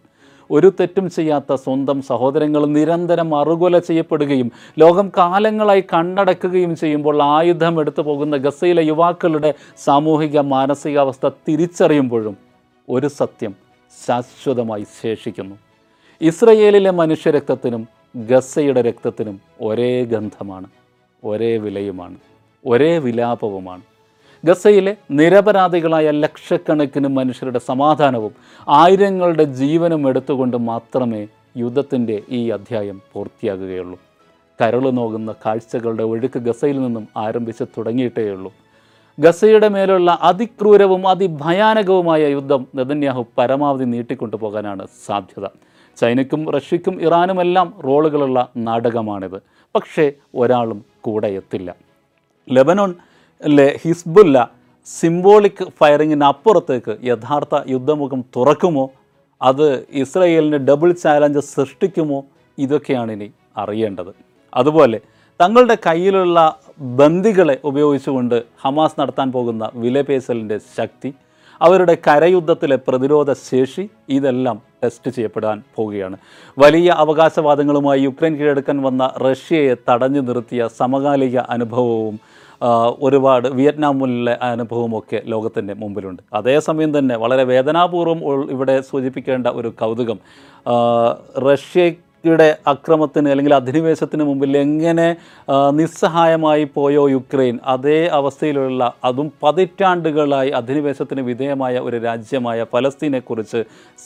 ഒരു 0.50 0.70
തെറ്റും 0.80 1.08
ചെയ്യാത്ത 1.10 1.56
സ്വന്തം 1.56 1.98
സഹോദരങ്ങൾ 2.02 2.64
നിരന്തരം 2.68 3.30
അറുകൊല 3.36 3.76
ചെയ്യപ്പെടുകയും 3.80 4.50
ലോകം 4.78 5.08
കാലങ്ങളായി 5.18 5.84
കണ്ടടക്കുകയും 5.94 6.74
ചെയ്യുമ്പോൾ 6.76 7.18
ആയുധം 7.24 7.76
എടുത്തു 7.80 8.02
പോകുന്ന 8.02 8.38
ഗസയിലെ 8.38 8.84
യുവാക്കളുടെ 8.84 9.52
സാമൂഹിക 9.88 10.40
മാനസികാവസ്ഥ 10.56 11.28
തിരിച്ചറിയുമ്പോഴും 11.48 12.38
ഒരു 12.88 13.10
സത്യം 13.20 13.54
ശാശ്വതമായി 14.08 14.86
ശേഷിക്കുന്നു. 15.04 15.56
ഇസ്രയേലിലെ 16.22 16.92
മനുഷ്യരക്തത്തിനും 16.92 17.88
ഗസയുടെ 18.16 18.82
രക്തത്തിനും 18.82 19.42
ഒരേ 19.62 20.06
ഗന്ധമാണ് 20.06 20.68
ഒരേ 21.24 21.58
വിലയുമാണ് 21.58 22.18
ഒരേ 22.66 22.98
വിലാപവുമാണ്. 22.98 23.82
ഗസയിലെ 24.46 24.98
നിരപരാധികളായ 25.12 26.12
ലക്ഷക്കണക്കിന് 26.12 27.08
മനുഷ്യരുടെ 27.08 27.60
സമാധാനവും 27.60 28.34
ആയിരങ്ങളുടെ 28.70 29.44
ജീവനും 29.44 30.08
എടുത്തുകൊണ്ട് 30.08 30.58
മാത്രമേ 30.58 31.28
യുദ്ധത്തിന്റെ 31.58 32.22
ഈ 32.30 32.50
അധ്യായം 32.50 33.02
പൂർത്തിയാകുകയുള്ളൂ. 33.14 34.00
കരളു 34.62 34.90
നോകുന്ന 34.90 35.36
കാഴ്ചകളുടെ 35.46 36.04
ഒഴുക്ക് 36.04 36.40
ഗസയിൽ 36.40 36.82
നിന്നും 36.82 37.08
ആരംഭിച്ച് 37.18 37.64
തുടങ്ങിയിട്ടേയുള്ളൂ. 37.64 38.54
ഗസയുടെ 39.24 39.68
മേലുള്ള 39.68 40.10
അതിക്രൂരവും 40.22 41.08
അതിഭയാനകവുമായ 41.08 42.22
യുദ്ധം 42.28 42.62
നെതന്യാഹു 42.76 43.26
പരമാവധി 43.38 43.84
നീട്ടിക്കൊണ്ടുപോകാനാണ് 43.84 44.84
സാധ്യത. 45.08 45.46
ചൈനയ്ക്കും 45.98 46.42
റഷ്യയ്ക്കും 46.56 46.96
ഇറാനുമെല്ലാം 47.02 47.68
റോളുകളുള്ള 47.86 48.50
നാടകമാണിത്. 48.58 49.38
പക്ഷേ 49.76 50.06
ഒരാളും 50.36 50.80
കൂടെ 51.02 51.28
എത്തില്ല. 51.40 51.76
ലെബനോൺ 52.52 52.92
ലെ 53.46 53.68
ഹിസ്ബുല്ല 53.84 54.38
സിംബോളിക് 54.86 55.64
ഫയറിങ്ങിന് 55.80 56.26
അപ്പുറത്തേക്ക് 56.26 56.94
യഥാർത്ഥ 57.04 57.56
യുദ്ധമുഖം 57.68 58.22
തുറക്കുമോ? 58.36 58.86
അത് 59.42 59.68
ഇസ്രയേലിന് 60.04 60.60
ഡബിൾ 60.68 60.92
ചാലഞ്ച് 61.04 61.40
സൃഷ്ടിക്കുമോ? 61.40 62.20
ഇതൊക്കെയാണ് 62.58 63.12
ഇനി 63.12 63.28
അറിയേണ്ടത്. 63.58 64.12
അതുപോലെ 64.54 65.00
തങ്ങളുടെ 65.42 65.76
കയ്യിലുള്ള 65.86 66.40
ബന്ദികളെ 67.00 67.56
ഉപയോഗിച്ചുകൊണ്ട് 67.64 68.36
ഹമാസ് 68.64 69.00
നടത്താൻ 69.02 69.32
പോകുന്ന 69.32 69.64
വിലപേസലിന്റെ 69.76 70.58
ശക്തി 70.78 71.10
അവരുടെ 71.62 71.96
കരയുദ്ധത്തിലെ 72.08 72.78
പ്രതിരോധ 72.88 73.32
ശേഷി 73.50 73.84
ഇതെല്ലാം 74.10 74.58
ടെസ്റ്റ് 74.84 75.10
ചെയ്യപ്പെടാൻ 75.12 75.58
പോവുകയാണ്. 75.76 76.16
വലിയ 76.58 76.90
അവകാശവാദങ്ങളുമായി 77.04 78.00
യുക്രൈൻ 78.02 78.34
കീഴടക്കാൻ 78.40 78.78
വന്ന 78.84 79.04
റഷ്യയെ 79.26 79.76
തടഞ്ഞു 79.90 80.22
നിർത്തിയ 80.22 80.68
സമകാലിക 80.80 81.38
അനുഭവവും 81.56 82.16
ഒരുപാട് 82.62 82.68
ഒരുപാട് 83.06 83.48
വിയറ്റ്നാമിലെ 83.58 84.34
അനുഭവമൊക്കെ 84.50 85.20
ലോകത്തിന്റെ 85.26 85.74
മുമ്പിലുണ്ട്. 85.74 86.22
അതേസമയം 86.34 86.92
തന്നെ 86.98 87.16
വളരെ 87.24 87.44
വേദനാപൂർവം 87.52 88.20
ഇവിടെ 88.56 88.76
സൂചിപ്പിക്കേണ്ട 88.90 89.48
ഒരു 89.60 89.70
കൗതുകം 89.82 90.18
ആ, 90.66 90.74
റഷ്യയുടെ 92.24 92.48
അക്രമത്തിന് 92.68 93.30
അല്ലെങ്കിൽ 93.30 93.54
അധിനിവേശത്തിന് 93.56 94.24
മുമ്പിൽ 94.24 94.58
എങ്ങനെ 94.58 95.06
നിസ്സഹായമായി 95.78 96.66
പോയോ 96.76 97.04
യുക്രൈൻ 97.10 97.56
അതേ 97.66 97.98
അവസ്ഥയിലുള്ള 98.18 98.82
അതും 99.04 99.28
പതിറ്റാണ്ടുകളായി 99.44 100.52
അധിനിവേശത്തിന് 100.60 101.22
വിധേയമായ 101.30 101.80
ഒരു 101.88 101.98
രാജ്യമായ 102.06 102.66
ഫലസ്തീനെക്കുറിച്ച് 102.74 103.60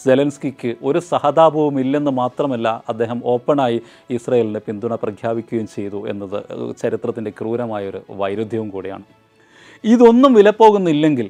സെലൻസ്കിക്ക് 0.03 0.71
ഒരു 0.89 1.01
സഹതാപവും 1.11 1.77
ഇല്ലെന്ന് 1.83 2.13
മാത്രമല്ല 2.21 2.67
അദ്ദേഹം 2.89 3.21
ഓപ്പണായി 3.33 3.79
ഇസ്രയേലിന് 4.17 4.61
പിന്തുണ 4.67 4.95
പ്രഖ്യാപിക്കുകയും 5.03 5.67
ചെയ്തു 5.75 6.01
എന്നത് 6.13 6.39
ചരിത്രത്തിന്റെ 6.83 7.33
ക്രൂരമായൊരു 7.39 8.01
വൈരുദ്ധ്യവും 8.21 8.69
കൂടിയാണ്. 8.75 9.05
ഇതൊന്നും 9.83 10.31
വിലപ്പോകുന്നില്ലെങ്കിൽ 10.39 11.27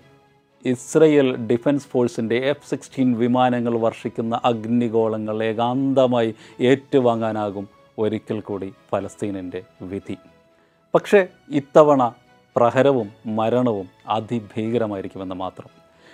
ഇസ്രയേൽ 0.66 1.36
ഡിഫൻസ് 1.36 1.88
ഫോഴ്സിന്റെ 1.88 2.36
എഫ് 2.36 2.70
സിക്സ്റ്റീൻ 2.70 3.14
വിമാനങ്ങൾ 3.18 3.78
വർഷിക്കുന്ന 3.78 4.42
അഗ്നിഗോളങ്ങൾ 4.46 5.44
ഏകാന്തമായി 5.44 6.36
ഏറ്റുവാങ്ങാനാകും 6.60 7.68
ഒരിക്കൽ 8.00 8.40
കൂടി 8.40 8.74
ഫലസ്തീനിന്റെ 8.92 9.62
വിധി. 9.82 10.18
പക്ഷേ 10.96 11.28
ഇത്തവണ 11.50 12.14
പ്രഹരവും 12.56 13.10
മരണവും 13.26 13.88
അതിഭീകരമായിരിക്കുമെന്ന് 14.08 15.36
മാത്രം. 15.36 15.70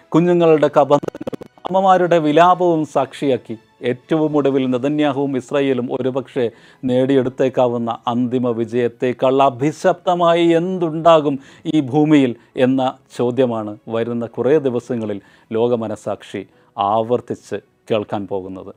കുഞ്ഞുങ്ങളുടെ 0.10 0.70
കബന്ധങ്ങളും 0.80 1.50
അമ്മമാരുടെ 1.66 2.18
വിലാപവും 2.18 2.86
സാക്ഷിയാക്കി 2.86 3.58
ഏറ്റവും 3.84 4.38
ഒടുവിൽ 4.38 4.66
നെതന്യാഹുവും 4.66 5.38
ഇസ്രയേലും 5.38 5.94
ഒരുപക്ഷെ 5.94 6.52
നേടിയെടുത്തേക്കാവുന്ന 6.84 7.98
അന്തിമ 8.08 8.50
വിജയത്തേക്കാൾ 8.50 9.44
അഭിശപ്തമായി 9.44 10.48
എന്തുണ്ടാകും 10.48 11.40
ഈ 11.66 11.80
ഭൂമിയിൽ 11.80 12.36
എന്ന 12.58 12.98
ചോദ്യമാണ് 13.18 13.78
വരുന്ന 13.90 14.26
കുറേ 14.26 14.58
ദിവസങ്ങളിൽ 14.58 15.22
ലോകമനസാക്ഷി 15.52 16.48
ആവർത്തിച്ച് 16.78 17.56
കേൾക്കാൻ 17.92 18.28
പോകുന്നത്. 18.28 18.76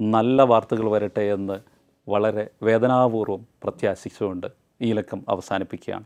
നല്ല 0.00 0.42
വാർത്തകൾ 0.42 0.90
വരട്ടെ 0.90 1.20
എന്ന് 1.20 1.58
വളരെ 2.08 2.48
വേദനാപൂർവം 2.62 3.46
പ്രത്യാശിച്ചുകൊണ്ട് 3.62 4.46
ഈ 4.82 4.92
ലക്കം 4.92 5.24
അവസാനിപ്പിക്കുകയാണ്. 5.28 6.04